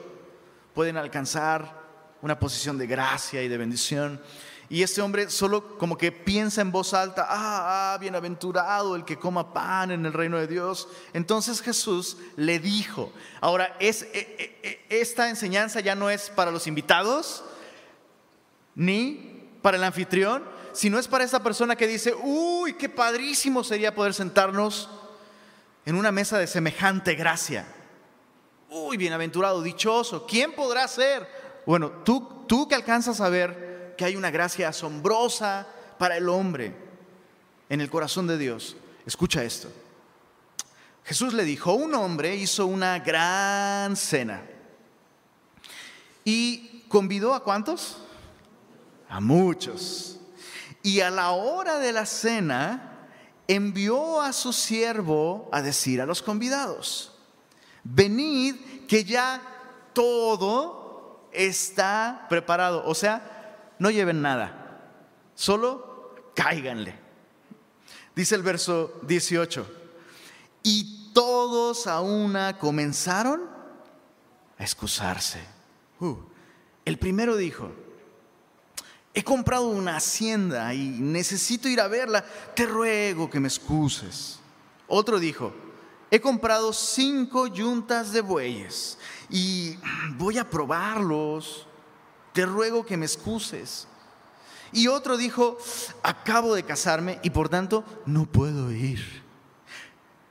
[0.74, 1.80] pueden alcanzar
[2.22, 4.22] una posición de gracia y de bendición.
[4.70, 9.18] Y este hombre solo como que piensa en voz alta, ah, ah, bienaventurado el que
[9.18, 10.88] coma pan en el reino de Dios.
[11.14, 16.68] Entonces Jesús le dijo, ahora, e, e, e, esta enseñanza ya no es para los
[16.68, 17.44] invitados,
[18.76, 23.64] ni para el anfitrión, si no es para esa persona que dice, uy, qué padrísimo
[23.64, 24.90] sería poder sentarnos
[25.90, 27.66] en una mesa de semejante gracia.
[28.70, 31.28] Uy, bienaventurado, dichoso, ¿quién podrá ser?
[31.66, 36.76] Bueno, tú, tú que alcanzas a ver que hay una gracia asombrosa para el hombre
[37.70, 39.72] en el corazón de Dios, escucha esto.
[41.06, 44.44] Jesús le dijo, un hombre hizo una gran cena
[46.24, 47.98] y convidó a cuántos?
[49.10, 50.20] A muchos.
[50.84, 52.89] Y a la hora de la cena,
[53.50, 57.12] envió a su siervo a decir a los convidados,
[57.84, 58.56] venid
[58.88, 59.42] que ya
[59.92, 62.84] todo está preparado.
[62.86, 64.80] O sea, no lleven nada,
[65.34, 66.96] solo cáiganle.
[68.16, 69.66] Dice el verso 18,
[70.62, 73.50] y todos a una comenzaron
[74.60, 75.40] a excusarse.
[76.00, 76.18] Uh,
[76.86, 77.72] el primero dijo,
[79.14, 82.24] he comprado una hacienda y necesito ir a verla,
[82.56, 84.40] te ruego que me excuses.
[84.88, 85.54] Otro dijo,
[86.12, 88.98] he comprado cinco yuntas de bueyes
[89.30, 89.78] y
[90.18, 91.68] voy a probarlos,
[92.34, 93.88] te ruego que me excuses.
[94.72, 95.58] Y otro dijo,
[96.04, 99.24] acabo de casarme y por tanto no puedo ir.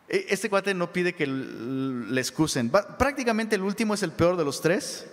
[0.08, 2.70] E, este cuate no pide que le excusen.
[2.70, 5.06] Prácticamente el último es el peor de los tres.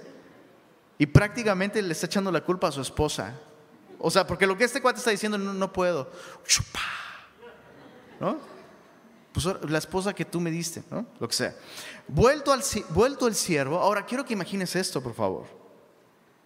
[0.97, 3.33] Y prácticamente le está echando la culpa a su esposa.
[4.07, 6.07] O sea, porque lo que este cuate está diciendo, no, no puedo.
[8.19, 8.37] ¿No?
[9.33, 11.07] Pues la esposa que tú me diste, ¿no?
[11.19, 11.55] Lo que sea.
[12.07, 13.79] Vuelto, al, vuelto el siervo.
[13.79, 15.47] Ahora, quiero que imagines esto, por favor.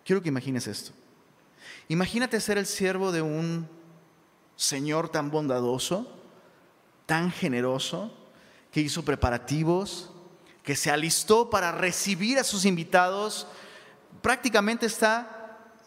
[0.06, 0.92] Quiero que imagines esto.
[1.90, 3.68] Imagínate ser el siervo de un
[4.56, 6.10] Señor tan bondadoso,
[7.06, 8.10] tan generoso,
[8.72, 10.12] que hizo preparativos,
[10.64, 13.48] que se alistó para recibir a sus invitados.
[14.22, 15.39] Prácticamente está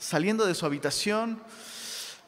[0.03, 1.41] saliendo de su habitación,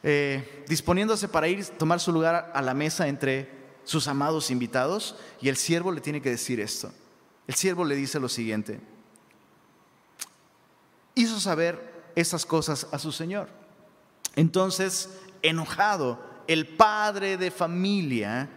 [0.04, 3.50] eh, disponiéndose para ir a tomar su lugar a la mesa entre
[3.82, 6.92] sus amados invitados, y el siervo le tiene que decir esto.
[7.48, 8.80] El siervo le dice lo siguiente,
[11.16, 13.48] hizo saber esas cosas a su señor.
[14.37, 15.10] Entonces,
[15.42, 18.48] enojado, el padre de familia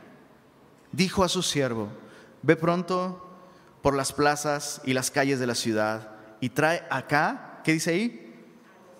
[0.91, 1.89] dijo a su siervo,
[2.43, 3.27] ve pronto
[3.81, 8.26] por las plazas y las calles de la ciudad y trae acá, ¿qué dice ahí?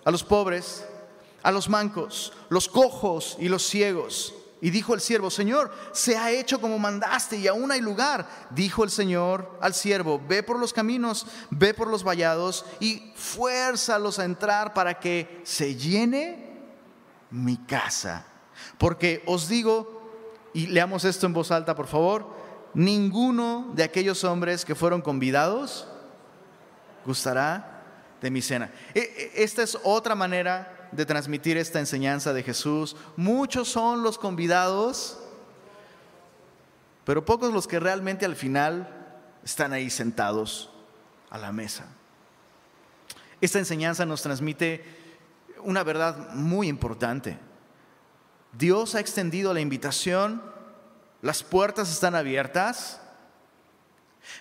[0.08, 0.86] A los pobres,
[1.44, 4.34] a los mancos, los cojos y los ciegos.
[4.62, 8.26] Y dijo el siervo, Señor, se ha hecho como mandaste y aún hay lugar.
[8.52, 14.18] Dijo el Señor al siervo, ve por los caminos, ve por los vallados y fuérzalos
[14.18, 16.58] a entrar para que se llene
[17.30, 18.26] mi casa.
[18.78, 20.10] Porque os digo,
[20.54, 22.34] y leamos esto en voz alta, por favor,
[22.74, 25.86] ninguno de aquellos hombres que fueron convidados
[27.06, 27.77] gustará
[28.22, 28.72] de mi cena.
[28.94, 29.00] E,
[29.36, 32.96] e, esta es otra manera de transmitir esta enseñanza de Jesús.
[33.16, 35.20] Muchos son los convidados,
[37.06, 38.88] pero pocos los que realmente al final
[39.44, 40.70] están ahí sentados
[41.30, 41.86] a la mesa.
[43.40, 44.84] Esta enseñanza nos transmite
[45.64, 47.38] una verdad muy importante.
[48.58, 50.42] Dios ha extendido la invitación,
[51.22, 53.00] las puertas están abiertas,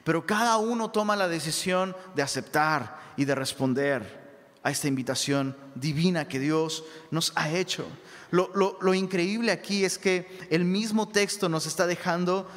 [0.05, 4.27] pero cada uno toma la decisión de aceptar y de responder
[4.63, 7.87] a esta invitación divina que Dios nos ha hecho.
[8.31, 12.49] Lo, increíble aquí es que el mismo texto nos está dejando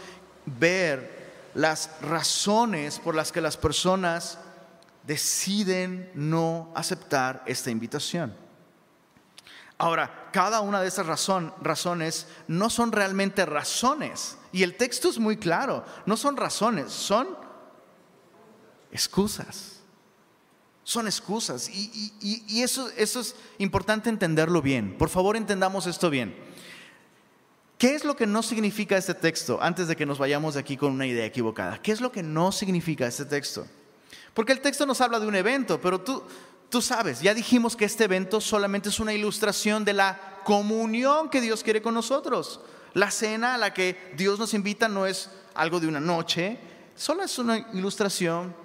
[0.45, 1.19] ver
[1.53, 4.39] las razones por las que las personas
[5.05, 8.33] deciden no aceptar esta invitación.
[9.79, 14.37] Ahora, cada una de esas razones no son realmente razones.
[14.51, 17.27] Y el texto es muy claro, no son razones, son
[18.91, 19.79] excusas
[20.89, 21.69] son excusas.
[21.69, 24.97] Y, eso, eso es importante entenderlo bien.
[24.97, 26.35] Por favor, entendamos esto bien.
[27.77, 29.59] ¿Qué es lo que no significa este texto?
[29.61, 31.79] Antes de que nos vayamos de aquí con una idea equivocada.
[31.79, 33.67] ¿Qué es lo que no significa este texto?
[34.33, 36.23] Porque el texto nos habla de un evento, pero tú,
[36.69, 41.41] tú sabes, ya dijimos que este evento solamente es una ilustración de la comunión que
[41.41, 42.61] Dios quiere con nosotros.
[42.93, 46.59] La cena a la que Dios nos invita no es algo de una noche,
[46.95, 48.55] solo es una ilustración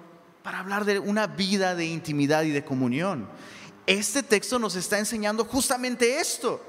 [0.43, 3.27] para hablar de una vida de intimidad y de comunión.
[3.87, 6.61] Este texto nos está enseñando justamente esto,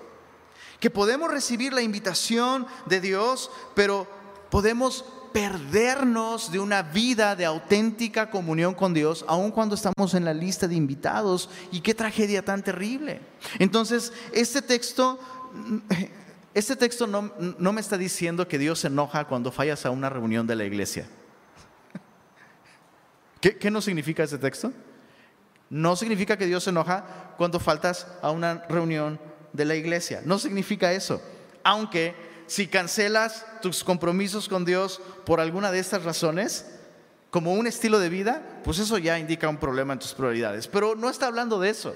[0.80, 4.06] que podemos recibir la invitación de Dios, pero
[4.50, 5.04] podemos
[5.36, 10.66] perdernos de una vida de auténtica comunión con Dios, aun cuando estamos en la lista
[10.66, 11.50] de invitados.
[11.70, 13.20] Y qué tragedia tan terrible.
[13.58, 15.20] Entonces, este texto,
[16.54, 20.08] este texto no, no me está diciendo que Dios se enoja cuando fallas a una
[20.08, 21.06] reunión de la iglesia.
[23.42, 24.72] ¿Qué, no significa ese texto?
[25.68, 29.20] No significa que Dios se enoja cuando faltas a una reunión
[29.52, 30.22] de la iglesia.
[30.24, 31.20] No significa eso.
[31.62, 32.14] Aunque
[32.46, 36.66] si cancelas tus compromisos con Dios por alguna de estas razones,
[37.30, 40.68] como un estilo de vida, pues eso ya indica un problema en tus prioridades.
[40.68, 41.94] Pero no está hablando de eso.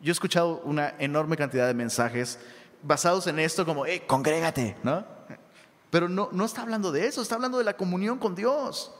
[0.00, 2.38] Yo he escuchado una enorme cantidad de mensajes
[2.82, 5.04] basados en esto como, eh, congrégate, ¿no?
[5.90, 8.92] Pero no, no está hablando de eso, está hablando de la comunión con Dios.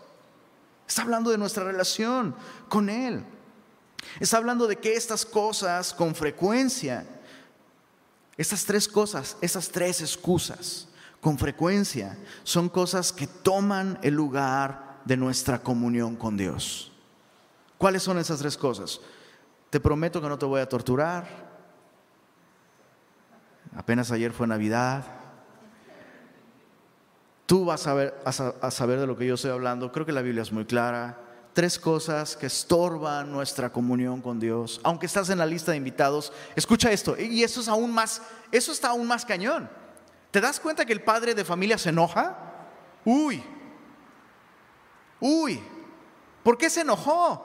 [0.86, 2.34] Está hablando de nuestra relación
[2.68, 3.24] con Él.
[4.20, 7.06] Está hablando de que estas cosas con frecuencia,
[8.38, 10.88] estas tres cosas, estas tres excusas,
[11.20, 16.92] con frecuencia, son cosas que toman el lugar de nuestra comunión con Dios.
[17.76, 19.00] ¿Cuáles son esas tres cosas?
[19.70, 21.26] Te prometo que no te voy a torturar.
[23.76, 25.04] Apenas ayer fue Navidad.
[27.46, 29.90] Tú vas a, ver, a, saber de lo que yo estoy hablando.
[29.90, 31.18] Creo que la Biblia es muy clara.
[31.58, 34.80] Tres cosas que estorban nuestra comunión con Dios.
[34.84, 37.18] Aunque estás en la lista de invitados, escucha esto.
[37.18, 39.68] Y eso es aún más, eso está aún más cañón.
[40.30, 42.38] ¿Te das cuenta que el padre de familia se enoja?
[43.04, 43.42] Uy,
[45.18, 45.60] uy,
[46.44, 47.44] ¿por qué se enojó?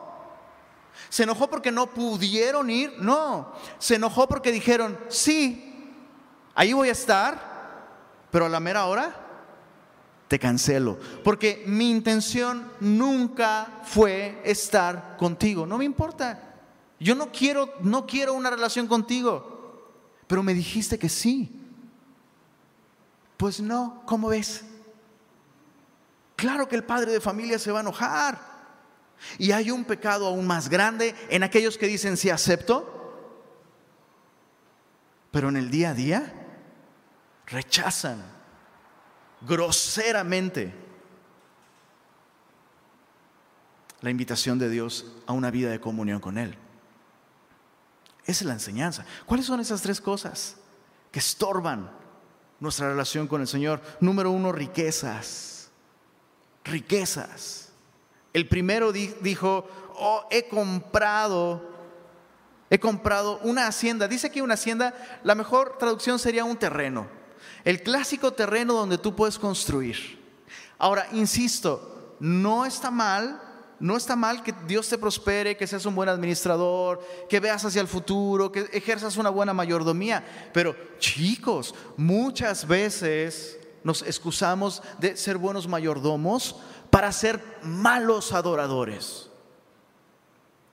[1.09, 2.93] ¿Se enojó porque no pudieron ir?
[2.99, 5.91] No, se enojó porque dijeron, sí,
[6.53, 7.89] ahí voy a estar,
[8.29, 9.22] pero a la mera hora
[10.27, 16.55] te cancelo, porque mi intención nunca fue estar contigo, no me importa.
[16.99, 19.91] Yo no quiero no quiero una relación contigo,
[20.27, 21.59] pero me dijiste que sí.
[23.37, 24.63] Pues no, ¿cómo ves?
[26.35, 28.53] Claro que el padre de familia se va a enojar.
[29.37, 32.89] Y hay un pecado aún más grande en aquellos que dicen sí acepto,
[35.31, 36.33] pero en el día a día
[37.45, 38.23] rechazan
[39.47, 40.73] groseramente
[44.01, 46.57] la invitación de Dios a una vida de comunión con Él.
[48.25, 49.05] Esa es la enseñanza.
[49.25, 50.57] ¿Cuáles son esas tres cosas
[51.11, 51.89] que estorban
[52.63, 53.81] nuestra relación con el Señor.
[53.99, 55.69] Número uno, riquezas.
[56.63, 57.69] Riquezas.
[58.31, 61.61] El primero dijo, oh, he comprado,
[62.69, 64.07] he comprado una hacienda.
[64.07, 67.05] Dice que una hacienda, la mejor traducción sería un terreno.
[67.63, 70.21] El clásico terreno donde tú puedes construir.
[70.77, 73.39] Ahora, insisto, no está mal
[73.83, 77.81] no está mal que Dios te prospere, que seas un buen administrador, que veas hacia
[77.81, 80.23] el futuro, que ejerzas una buena mayordomía.
[80.53, 86.55] Pero chicos, muchas veces nos excusamos de ser buenos mayordomos
[86.89, 89.29] para ser malos adoradores.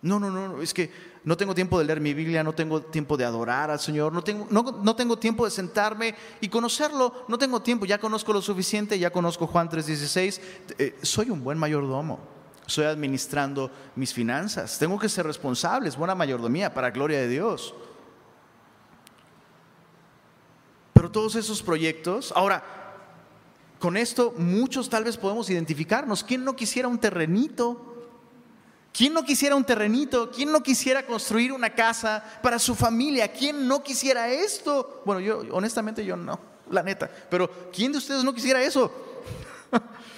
[0.02, 0.92] No, no, no, es que
[1.24, 4.22] no tengo tiempo de leer mi Biblia, no tengo tiempo de adorar al Señor, no
[4.22, 8.98] tengo, no, tengo tiempo de sentarme y conocerlo, no tengo tiempo, ya conozco lo suficiente,
[8.98, 10.40] ya conozco Juan 3:16,
[10.78, 14.78] eh, soy un buen mayordomo estoy administrando mis finanzas.
[14.78, 17.74] Tengo que ser responsable, es buena mayordomía para gloria de Dios.
[20.92, 22.62] Pero todos esos proyectos, ahora,
[23.80, 26.22] con esto muchos tal vez podemos identificarnos.
[26.22, 27.89] ¿Quién no quisiera un terrenito?
[28.92, 30.30] ¿Quién no quisiera un terrenito?
[30.30, 33.32] ¿Quién no quisiera construir una casa para su familia?
[33.32, 35.02] ¿Quién no quisiera esto?
[35.04, 37.08] Bueno, yo honestamente yo no, la neta.
[37.30, 38.92] Pero ¿quién de ustedes no quisiera eso?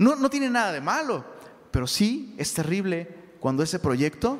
[0.00, 1.22] No, tiene nada de malo,
[1.70, 4.38] pero sí es terrible cuando ese proyecto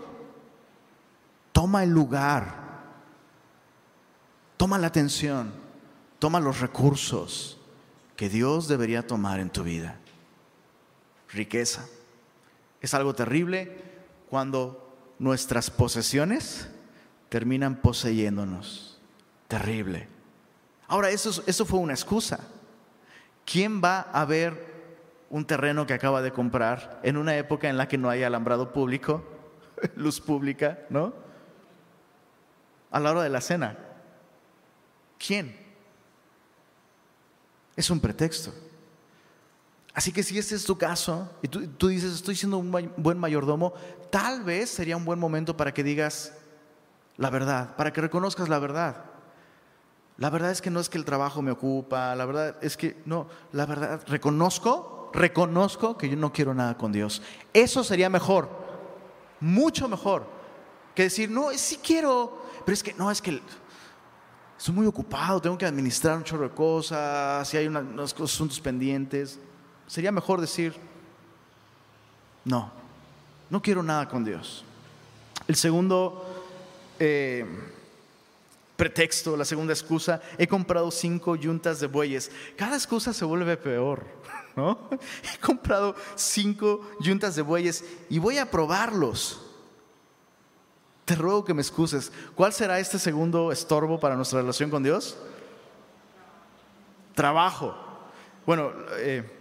[1.52, 2.54] toma el lugar,
[4.56, 5.52] toma la atención,
[6.18, 7.58] toma los recursos
[8.16, 9.98] que Dios debería tomar en tu vida.
[11.28, 11.86] Riqueza.
[12.80, 13.76] Es algo terrible
[14.28, 16.68] cuando nuestras posesiones
[17.28, 19.00] terminan poseyéndonos.
[19.48, 20.08] Terrible.
[20.88, 22.40] Ahora, eso, eso fue una excusa.
[23.44, 24.70] ¿Quién va a ver
[25.30, 28.72] un terreno que acaba de comprar en una época en la que no hay alambrado
[28.72, 29.24] público,
[29.96, 31.14] luz pública, ¿no?
[32.90, 33.78] A la hora de la cena.
[35.24, 35.56] ¿Quién?
[37.76, 38.52] Es un pretexto.
[40.00, 43.74] Así que si este es tu caso y tú, dices, estoy siendo un buen mayordomo,
[44.08, 46.32] tal vez sería un buen momento para que digas
[47.18, 49.04] la verdad, para que reconozcas la verdad.
[50.16, 52.96] La verdad es que no es que el trabajo me ocupa, la verdad es que
[53.04, 57.20] no, la verdad, reconozco reconozco que yo no quiero nada con Dios.
[57.52, 58.48] Eso sería mejor,
[59.38, 60.24] mucho mejor,
[60.94, 63.42] que decir, no, sí quiero, pero es que no, es que
[64.56, 69.38] estoy muy ocupado, tengo que administrar un chorro de cosas, si hay unos asuntos pendientes.
[69.90, 70.72] Sería mejor decir,
[72.44, 72.70] no,
[73.50, 74.64] no quiero nada con Dios.
[75.48, 76.44] El segundo
[77.00, 77.44] eh,
[78.76, 82.30] pretexto, la segunda excusa, he comprado cinco yuntas de bueyes.
[82.56, 84.06] Cada excusa se vuelve peor.
[85.34, 89.42] He comprado cinco yuntas de bueyes y voy a probarlos.
[91.04, 92.12] Te ruego que me excuses.
[92.36, 95.16] ¿Cuál será este segundo estorbo para nuestra relación con Dios?
[97.16, 97.74] Trabajo.
[98.46, 99.39] Bueno, eh,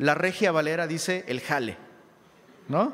[0.00, 1.76] la regia valera dice el jale,
[2.68, 2.90] ¿no?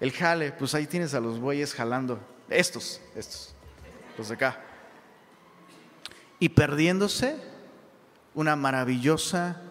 [0.00, 2.18] El jale, pues ahí tienes a los bueyes jalando.
[2.48, 3.54] Estos, estos,
[4.16, 4.60] los de acá.
[6.40, 7.36] Y perdiéndose
[8.34, 9.62] una maravillosa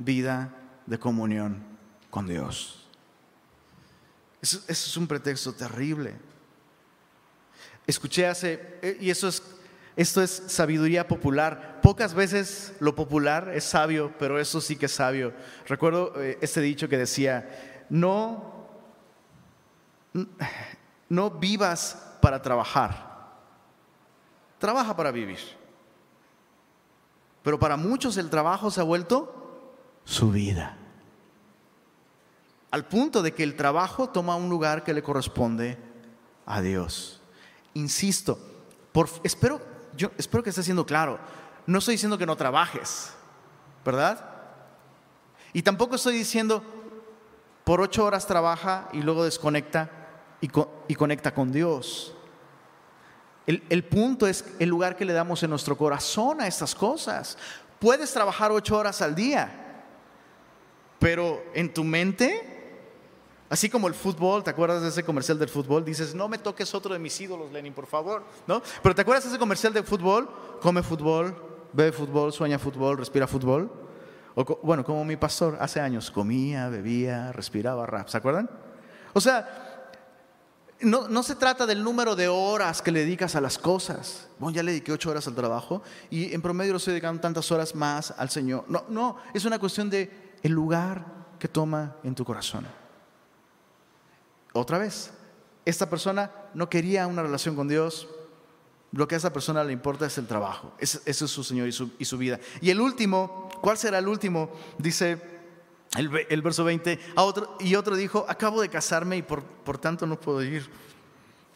[0.00, 0.52] vida
[0.86, 1.62] de comunión
[2.10, 2.88] con Dios.
[4.42, 6.16] Eso, es un pretexto terrible.
[7.86, 9.40] Escuché hace, eh, y eso es,
[9.94, 11.73] Esto es sabiduría popular.
[11.84, 15.34] Pocas veces lo popular es sabio, pero eso sí que es sabio.
[15.66, 18.70] Recuerdo eh, este dicho que decía, no,
[21.10, 23.34] no vivas para trabajar,
[24.58, 25.40] trabaja para vivir.
[27.42, 30.78] Pero para muchos el trabajo se ha vuelto su vida.
[32.70, 35.76] Al punto de que el trabajo toma un lugar que le corresponde
[36.46, 37.20] a Dios.
[37.74, 38.38] Insisto,
[38.90, 39.60] por, espero,
[39.94, 41.43] yo espero que esté siendo claro.
[41.66, 43.12] No estoy diciendo que no trabajes,
[43.84, 44.24] ¿verdad?
[45.52, 46.62] Y tampoco estoy diciendo
[47.64, 49.90] por ocho horas trabaja y luego desconecta
[50.40, 50.50] y,
[50.88, 52.14] y conecta con Dios.
[53.46, 57.38] El, el, punto es el lugar que le damos en nuestro corazón a estas cosas.
[57.78, 59.84] Puedes trabajar ocho horas al día,
[60.98, 62.54] pero en tu mente
[63.54, 65.84] Así como el fútbol, ¿te acuerdas de ese comercial del fútbol?
[65.84, 68.24] Dices, no me toques otro de mis ídolos, Lenin, por favor.
[68.48, 68.60] ¿No?
[68.82, 70.28] Pero ¿te acuerdas de ese comercial de fútbol?
[70.60, 71.36] Come fútbol,
[71.74, 73.70] bebe fútbol, sueña fútbol, respira fútbol.
[74.34, 78.48] O, bueno, como mi pastor hace años, comía, bebía, respiraba rap, ¿se acuerdan?
[79.12, 79.90] O sea,
[80.80, 84.28] no, no, se trata del número de horas que le dedicas a las cosas.
[84.38, 87.50] Bueno, ya le dediqué ocho horas al trabajo y en promedio lo estoy dedicando tantas
[87.52, 88.64] horas más al Señor.
[88.68, 91.04] No, no, es una cuestión de el lugar
[91.38, 92.66] que toma en tu corazón.
[94.52, 95.12] Otra vez,
[95.64, 98.08] esta persona no quería una relación con Dios,
[98.94, 101.72] lo que a esa persona le importa es el trabajo, ese, es su Señor y
[101.72, 102.40] su, vida.
[102.60, 104.50] Y el último, ¿cuál será el último?
[104.78, 105.20] Dice
[105.96, 110.06] el, verso 20, a otro, y otro dijo, acabo de casarme y por, por tanto
[110.06, 110.68] no puedo ir.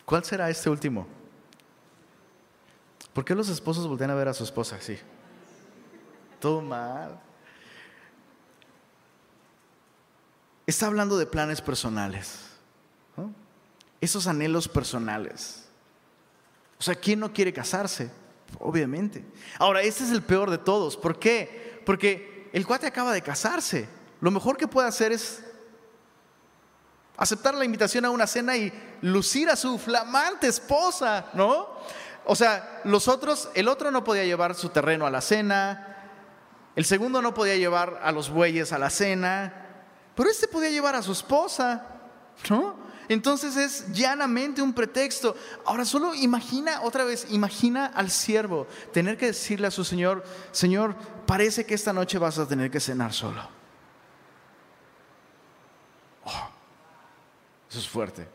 [0.04, 1.06] ¿Cuál será este último?
[3.12, 4.98] ¿Por qué los esposos voltean a ver a su esposa así?
[6.40, 7.20] Todo mal.
[10.66, 12.48] Está hablando de planes personales
[14.00, 15.67] esos anhelos personales.
[16.78, 18.10] O sea, ¿quién no quiere casarse?
[18.60, 19.24] Obviamente.
[19.58, 20.96] Ahora, este es el peor de todos.
[20.96, 21.82] ¿Por qué?
[21.84, 23.88] Porque el cuate acaba de casarse.
[24.20, 25.44] Lo mejor que puede hacer es
[27.16, 28.72] aceptar la invitación a una cena y
[29.02, 31.68] lucir a su flamante esposa, ¿no?
[32.24, 35.96] O sea, los otros, el otro no podía llevar su terreno a la cena,
[36.76, 39.66] el segundo no podía llevar a los bueyes a la cena,
[40.14, 41.86] pero este podía llevar a su esposa,
[42.48, 42.76] ¿no?
[43.08, 45.34] Entonces es llanamente un pretexto.
[45.64, 50.94] Ahora solo imagina, otra vez, imagina al siervo tener que decirle a su Señor, Señor,
[51.26, 53.42] parece que esta noche vas a tener que cenar solo.
[56.24, 56.50] Oh,
[57.70, 58.28] eso es fuerte.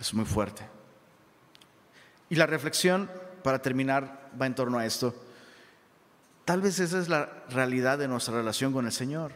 [0.00, 0.66] Es muy fuerte.
[2.30, 3.10] Y la reflexión,
[3.42, 5.14] para terminar, va en torno a esto.
[6.44, 9.32] Tal vez esa es la realidad de nuestra relación con el Señor.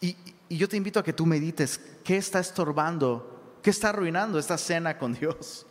[0.00, 0.16] Y,
[0.48, 4.56] y yo te invito a que tú medites qué está estorbando, qué está arruinando esta
[4.58, 5.66] cena con Dios.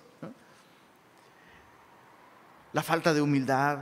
[2.74, 3.80] La falta de humildad,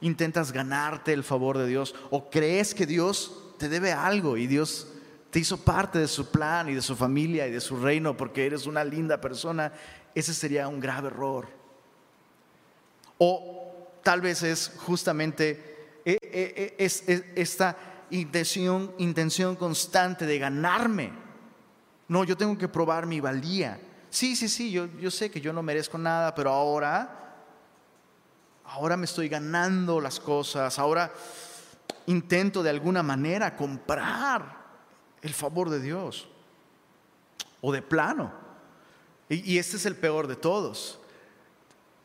[0.00, 4.88] intentas ganarte el favor de Dios o crees que Dios te debe algo y Dios
[5.30, 8.46] te hizo parte de su plan y de su familia y de su reino porque
[8.46, 9.72] eres una linda persona,
[10.14, 11.48] ese sería un grave error.
[13.18, 17.76] O tal vez es justamente eh, eh, eh, esta
[18.10, 21.12] intención, intención constante de ganarme.
[22.08, 23.80] No, yo tengo que probar mi valía.
[24.10, 27.36] Sí, sí, sí, yo, yo sé que yo no merezco nada, pero ahora,
[28.64, 31.12] ahora me estoy ganando las cosas, ahora
[32.06, 34.56] intento de alguna manera comprar
[35.20, 36.28] el favor de Dios.
[37.60, 38.32] O de plano.
[39.28, 41.00] Y, y este es el peor de todos.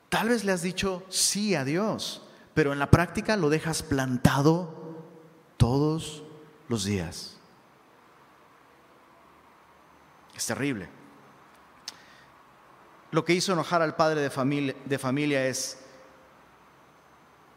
[0.10, 2.24] Tal vez le has dicho sí a Dios,
[2.54, 4.83] pero en la práctica lo dejas plantado
[5.64, 6.22] todos
[6.68, 7.38] los días.
[10.36, 10.90] Es terrible.
[13.12, 15.78] Lo que hizo enojar al padre de familia, de familia es,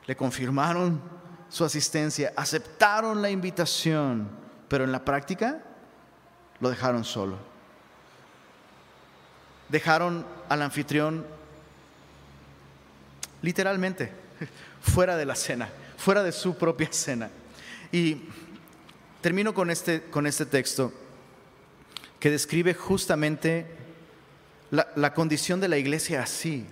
[0.07, 1.03] le confirmaron
[1.49, 4.31] su asistencia, aceptaron la invitación,
[4.69, 5.65] pero en la práctica
[6.61, 7.37] lo dejaron solo.
[9.69, 11.27] Dejaron al anfitrión
[13.43, 14.13] literalmente
[14.81, 17.31] fuera de la cena, fuera de su propia cena.
[17.97, 18.21] Y
[19.23, 20.93] termino con este, con este texto
[22.21, 23.65] que describe justamente
[24.71, 26.67] la, condición de la iglesia así.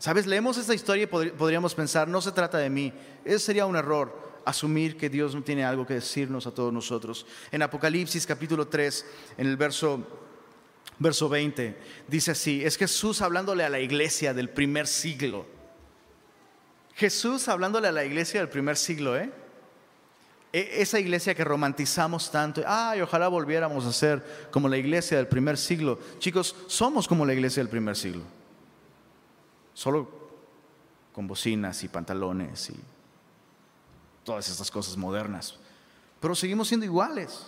[0.00, 0.26] ¿Sabes?
[0.26, 2.92] Leemos esta historia y podríamos pensar, no se trata de mí.
[3.24, 7.24] Ese sería un error, asumir que Dios no tiene algo que decirnos a todos nosotros.
[7.52, 9.06] En Apocalipsis capítulo 3,
[9.36, 10.04] en el verso,
[10.98, 11.78] verso 20,
[12.08, 15.46] dice así, es Jesús hablándole a la iglesia del primer siglo.
[16.96, 19.30] Jesús hablándole a la iglesia del primer siglo, ¿eh?
[20.52, 25.28] E, esa iglesia que romantizamos tanto, ay, ojalá volviéramos a ser como la iglesia del
[25.28, 25.98] primer siglo.
[26.18, 28.22] Chicos, somos como la iglesia del primer siglo.
[29.74, 30.10] solo
[31.12, 32.76] con bocinas y pantalones y
[34.24, 35.56] todas estas cosas modernas.
[36.20, 37.46] Pero seguimos siendo iguales.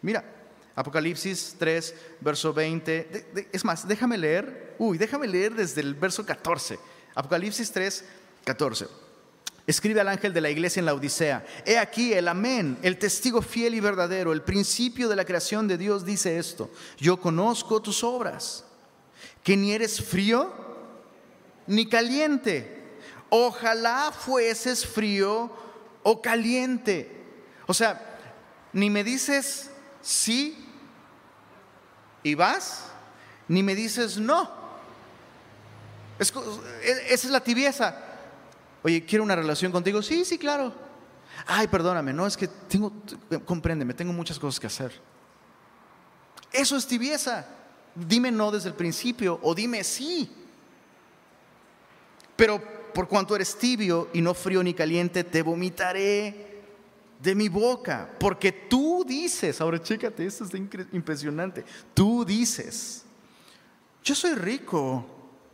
[0.00, 0.24] Mira,
[0.74, 3.48] Apocalipsis 3, verso 20.
[3.52, 4.76] es más, déjame leer.
[4.78, 6.78] Uy, déjame leer desde el verso 14.
[7.14, 8.04] Apocalipsis 3,
[8.44, 8.86] 14.
[9.68, 11.44] Escribe al ángel de la iglesia en la Odisea.
[11.66, 15.76] He aquí el amén, el testigo fiel y verdadero, el principio de la creación de
[15.76, 16.70] Dios dice esto.
[16.96, 18.64] Yo conozco tus obras,
[19.44, 20.50] que ni eres frío
[21.66, 22.82] ni caliente.
[23.28, 25.50] Ojalá fueses frío
[26.02, 27.26] o caliente.
[27.66, 28.18] O sea,
[28.72, 30.66] ni me dices sí
[32.22, 32.86] y vas,
[33.48, 34.50] ni me dices no.
[36.18, 36.24] E,
[37.12, 38.07] esa es la tibieza.
[38.82, 40.02] Oye, quiero una relación contigo.
[40.02, 40.72] Sí, sí, claro.
[41.46, 42.92] Ay, perdóname, no, es que tengo,
[43.44, 44.92] compréndeme, tengo muchas cosas que hacer.
[46.52, 47.46] Eso es tibieza.
[47.94, 50.30] Dime no desde el principio o dime sí.
[52.36, 52.62] Pero
[52.92, 56.48] por cuanto eres tibio y no frío ni caliente, te vomitaré
[57.20, 60.54] de mi boca, porque tú dices, ahora chécate, esto es
[60.92, 63.04] impresionante, tú dices,
[64.04, 65.04] yo soy rico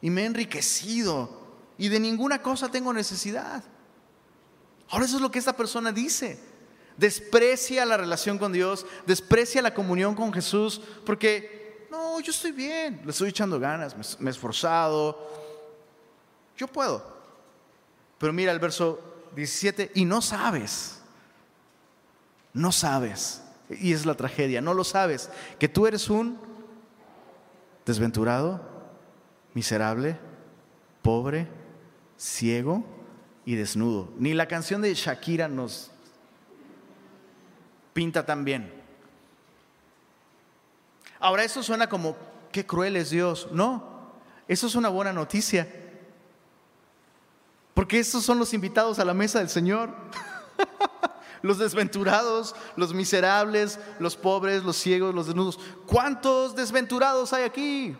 [0.02, 1.43] y me he enriquecido
[1.78, 3.62] y de ninguna cosa tengo necesidad.
[4.88, 6.38] Ahora eso es lo que esta persona dice.
[6.96, 13.02] Desprecia la relación con Dios, desprecia la comunión con Jesús, porque no, yo estoy bien,
[13.04, 15.18] le estoy echando ganas, me he esforzado,
[16.56, 17.14] yo puedo.
[18.18, 19.00] Pero mira el verso
[19.34, 21.00] 17, y no sabes
[22.54, 26.38] no sabes, y es la tragedia, no lo sabes, que tú eres un
[27.84, 28.62] desventurado,
[29.52, 30.16] miserable,
[31.02, 31.48] pobre,
[32.24, 32.82] ciego
[33.44, 34.10] y desnudo.
[34.16, 35.90] Ni la canción de Shakira nos
[37.92, 38.72] pinta tan bien.
[41.20, 42.16] Ahora eso suena como,
[42.50, 43.48] qué cruel es Dios.
[43.52, 44.12] No,
[44.48, 45.68] eso es una buena noticia.
[47.74, 49.90] Porque estos son los invitados a la mesa del Señor.
[51.42, 55.60] los desventurados, los miserables, los pobres, los ciegos, los desnudos.
[55.86, 57.94] ¿Cuántos desventurados hay aquí?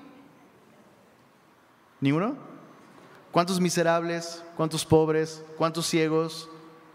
[2.01, 2.54] ¿Ni uno?
[3.35, 4.45] ¿Cuántos miserables?
[4.57, 5.43] ¿Cuántos pobres?
[5.59, 6.49] ¿Cuántos ciegos?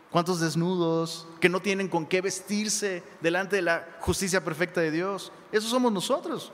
[0.09, 5.33] ¿Cuántos desnudos que no tienen con qué vestirse delante de la justicia perfecta de Dios?
[5.51, 6.53] Esos somos nosotros.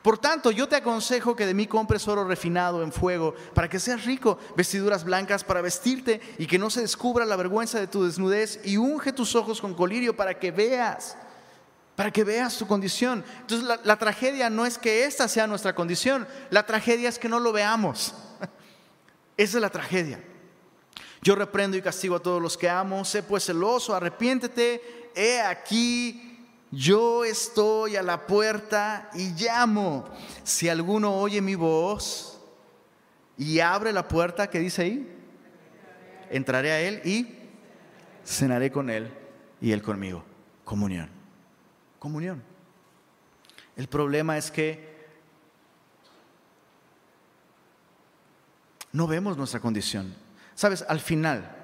[0.00, 3.78] Por tanto, yo te aconsejo que de mí compres oro refinado en fuego, para que
[3.78, 8.04] seas rico, vestiduras blancas para vestirte y que no se descubra la vergüenza de tu
[8.04, 11.18] desnudez, y unge tus ojos con colirio para que veas,
[11.94, 13.22] para que veas tu condición.
[13.42, 17.28] Entonces, la, la tragedia no es que esta sea nuestra condición, la tragedia es que
[17.28, 18.14] no lo veamos.
[19.40, 20.22] Esa es la tragedia.
[21.22, 26.46] Yo reprendo y castigo a todos los que amo, sé pues celoso, arrepiéntete, he aquí
[26.70, 30.10] yo estoy a la puerta y llamo.
[30.44, 32.38] Si alguno oye mi voz
[33.38, 35.10] y abre la puerta, ¿qué dice ahí?
[36.28, 37.38] Entraré a él y
[38.22, 39.10] cenaré con él
[39.58, 40.22] y él conmigo.
[40.66, 41.08] Comunión.
[41.98, 42.42] Comunión.
[43.74, 44.89] El problema es que
[48.92, 50.14] no vemos nuestra condición.
[50.54, 51.56] Sabes, al final,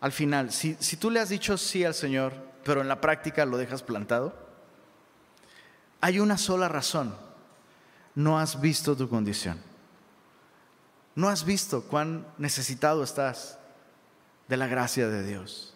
[0.00, 2.32] al final, si, si tú le has dicho sí al Señor,
[2.64, 4.34] pero en la práctica lo dejas plantado?
[6.00, 7.14] Hay una sola razón.
[8.14, 9.58] No has visto tu condición.
[11.14, 13.58] No has visto cuán necesitado estás
[14.48, 15.74] de la gracia de Dios.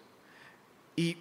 [0.96, 1.18] Y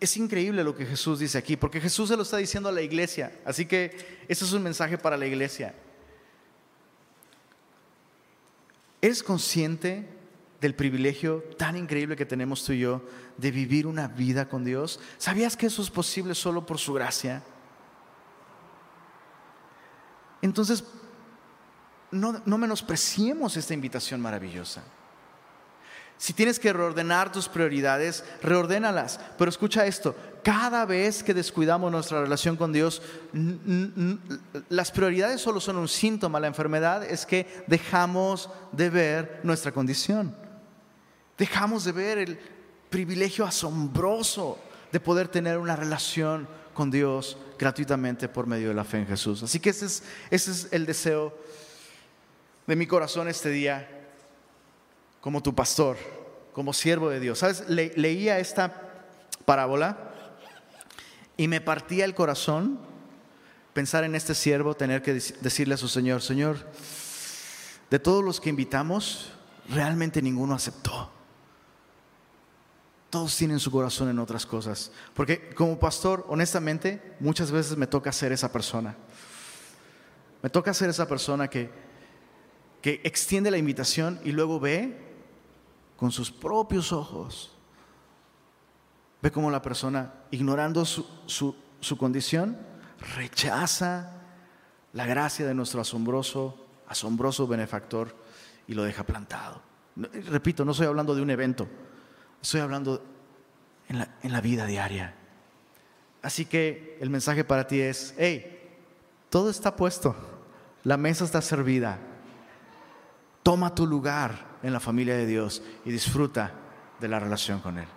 [0.00, 2.82] es increíble lo que Jesús dice aquí, porque Jesús se lo está diciendo a la
[2.82, 3.38] iglesia.
[3.44, 5.74] Así que eso es un mensaje para la iglesia.
[9.06, 10.04] ¿Eres consciente
[10.60, 13.02] del privilegio tan increíble que tenemos tú y yo
[13.36, 14.98] de vivir una vida con Dios?
[15.16, 17.44] ¿Sabías que eso es posible solo por su gracia?
[20.42, 20.82] Entonces,
[22.10, 24.82] no, no menospreciemos esta invitación maravillosa.
[26.18, 29.20] Si tienes que reordenar tus prioridades, reordénalas.
[29.38, 30.16] Pero escucha esto,
[30.46, 33.02] cada vez que descuidamos nuestra relación con Dios,
[34.68, 36.38] las prioridades solo son un síntoma.
[36.38, 40.36] La enfermedad es que dejamos de ver nuestra condición.
[41.36, 42.38] Dejamos de ver el
[42.90, 44.56] privilegio asombroso
[44.92, 49.42] de poder tener una relación con Dios gratuitamente por medio de la fe en Jesús.
[49.42, 51.36] Así que ese es, el deseo
[52.68, 54.06] de mi corazón este día
[55.20, 55.96] como tu pastor,
[56.52, 57.40] como siervo de Dios.
[57.40, 57.64] ¿Sabes?
[57.68, 58.92] leía esta
[59.44, 60.12] parábola
[61.36, 62.78] y me partía el corazón
[63.72, 66.56] pensar en este siervo, tener que decirle a su Señor, Señor,
[67.90, 69.32] de todos los que invitamos,
[69.68, 71.10] realmente ninguno aceptó.
[73.10, 74.90] Todos tienen su corazón en otras cosas.
[75.14, 78.96] Porque como pastor, honestamente, muchas veces me toca ser esa persona.
[80.42, 81.70] Me toca ser esa persona que,
[82.80, 84.96] que extiende la invitación y luego ve
[85.96, 87.55] con sus propios ojos.
[89.22, 91.06] Ve cómo la persona, ignorando su,
[91.80, 92.56] su condición,
[93.16, 94.12] rechaza
[94.92, 98.14] la gracia de nuestro asombroso, asombroso benefactor
[98.66, 99.60] y lo deja plantado.
[99.96, 101.68] Repito, no estoy hablando de un evento,
[102.42, 103.02] estoy hablando
[103.88, 105.14] en la, en la vida diaria.
[106.22, 108.58] Así que el mensaje para ti es, hey,
[109.30, 110.16] todo está puesto,
[110.84, 111.98] la mesa está servida,
[113.42, 116.52] toma tu lugar en la familia de Dios y disfruta
[117.00, 117.88] de la relación con Él.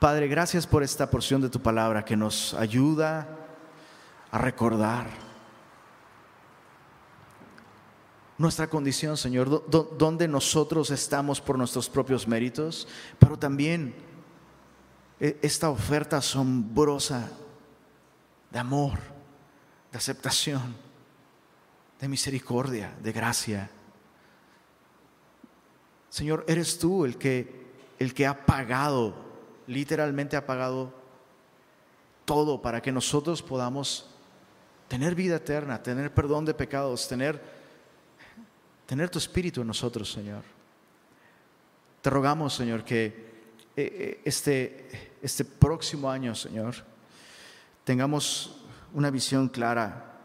[0.00, 3.28] Padre, gracias por esta porción de tu palabra que nos ayuda
[4.30, 5.10] a recordar
[8.38, 12.88] nuestra condición, Señor, donde nosotros estamos por nuestros propios méritos,
[13.18, 13.94] pero también
[15.20, 17.30] e, esta oferta asombrosa
[18.50, 18.98] de amor,
[19.92, 20.76] de aceptación,
[22.00, 23.70] de misericordia, de gracia.
[26.08, 27.66] Señor, eres tú el que,
[27.98, 29.29] el que ha pagado,
[29.66, 30.92] literalmente ha pagado
[32.24, 34.08] todo para que nosotros podamos
[34.88, 37.40] tener vida eterna, tener perdón de pecados, tener,
[38.86, 40.42] tener tu espíritu en nosotros, Señor.
[42.02, 43.12] Te rogamos, Señor, que eh,
[43.76, 46.74] eh, este, este próximo año, Señor,
[47.84, 50.18] tengamos una visión clara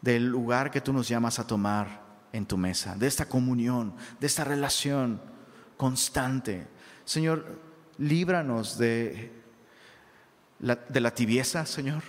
[0.00, 2.00] del lugar que tú nos llamas a tomar
[2.32, 5.20] en tu mesa, de esta comunión, de esta relación
[5.76, 6.66] constante.
[7.04, 7.65] Señor,
[7.98, 9.32] líbranos de
[10.60, 12.02] la, tibieza, Señor.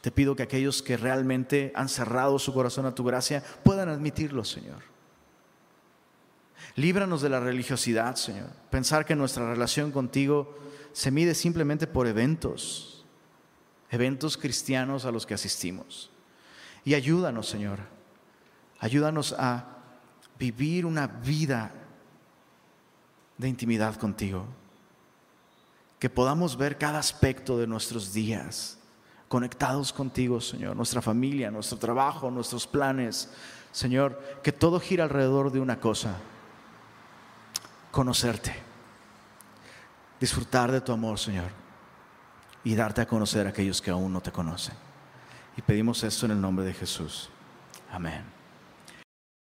[0.00, 4.44] Te pido que aquellos que realmente han cerrado su corazón a tu gracia puedan admitirlo,
[4.44, 4.82] Señor.
[6.74, 8.50] Líbranos de la religiosidad, Señor.
[8.70, 10.58] Pensar que nuestra relación contigo
[10.92, 13.04] se mide simplemente por eventos,
[13.90, 16.10] eventos cristianos a los que asistimos.
[16.84, 17.80] Y ayúdanos, Señor.
[18.80, 19.78] Ayúdanos a
[20.38, 21.72] vivir una vida
[23.42, 24.46] de intimidad contigo.
[25.98, 28.78] Que podamos ver cada aspecto de nuestros días
[29.28, 30.76] conectados contigo, Señor.
[30.76, 33.30] Nuestra familia, nuestro trabajo, nuestros planes.
[33.70, 36.16] Señor, que todo gira alrededor de una cosa
[37.90, 38.54] conocerte,
[40.18, 41.50] disfrutar de tu amor, Señor,
[42.64, 44.74] y darte a conocer a aquellos que aún no te conocen.
[45.56, 47.28] Y pedimos esto en el nombre de Jesús.
[47.90, 48.41] Amén.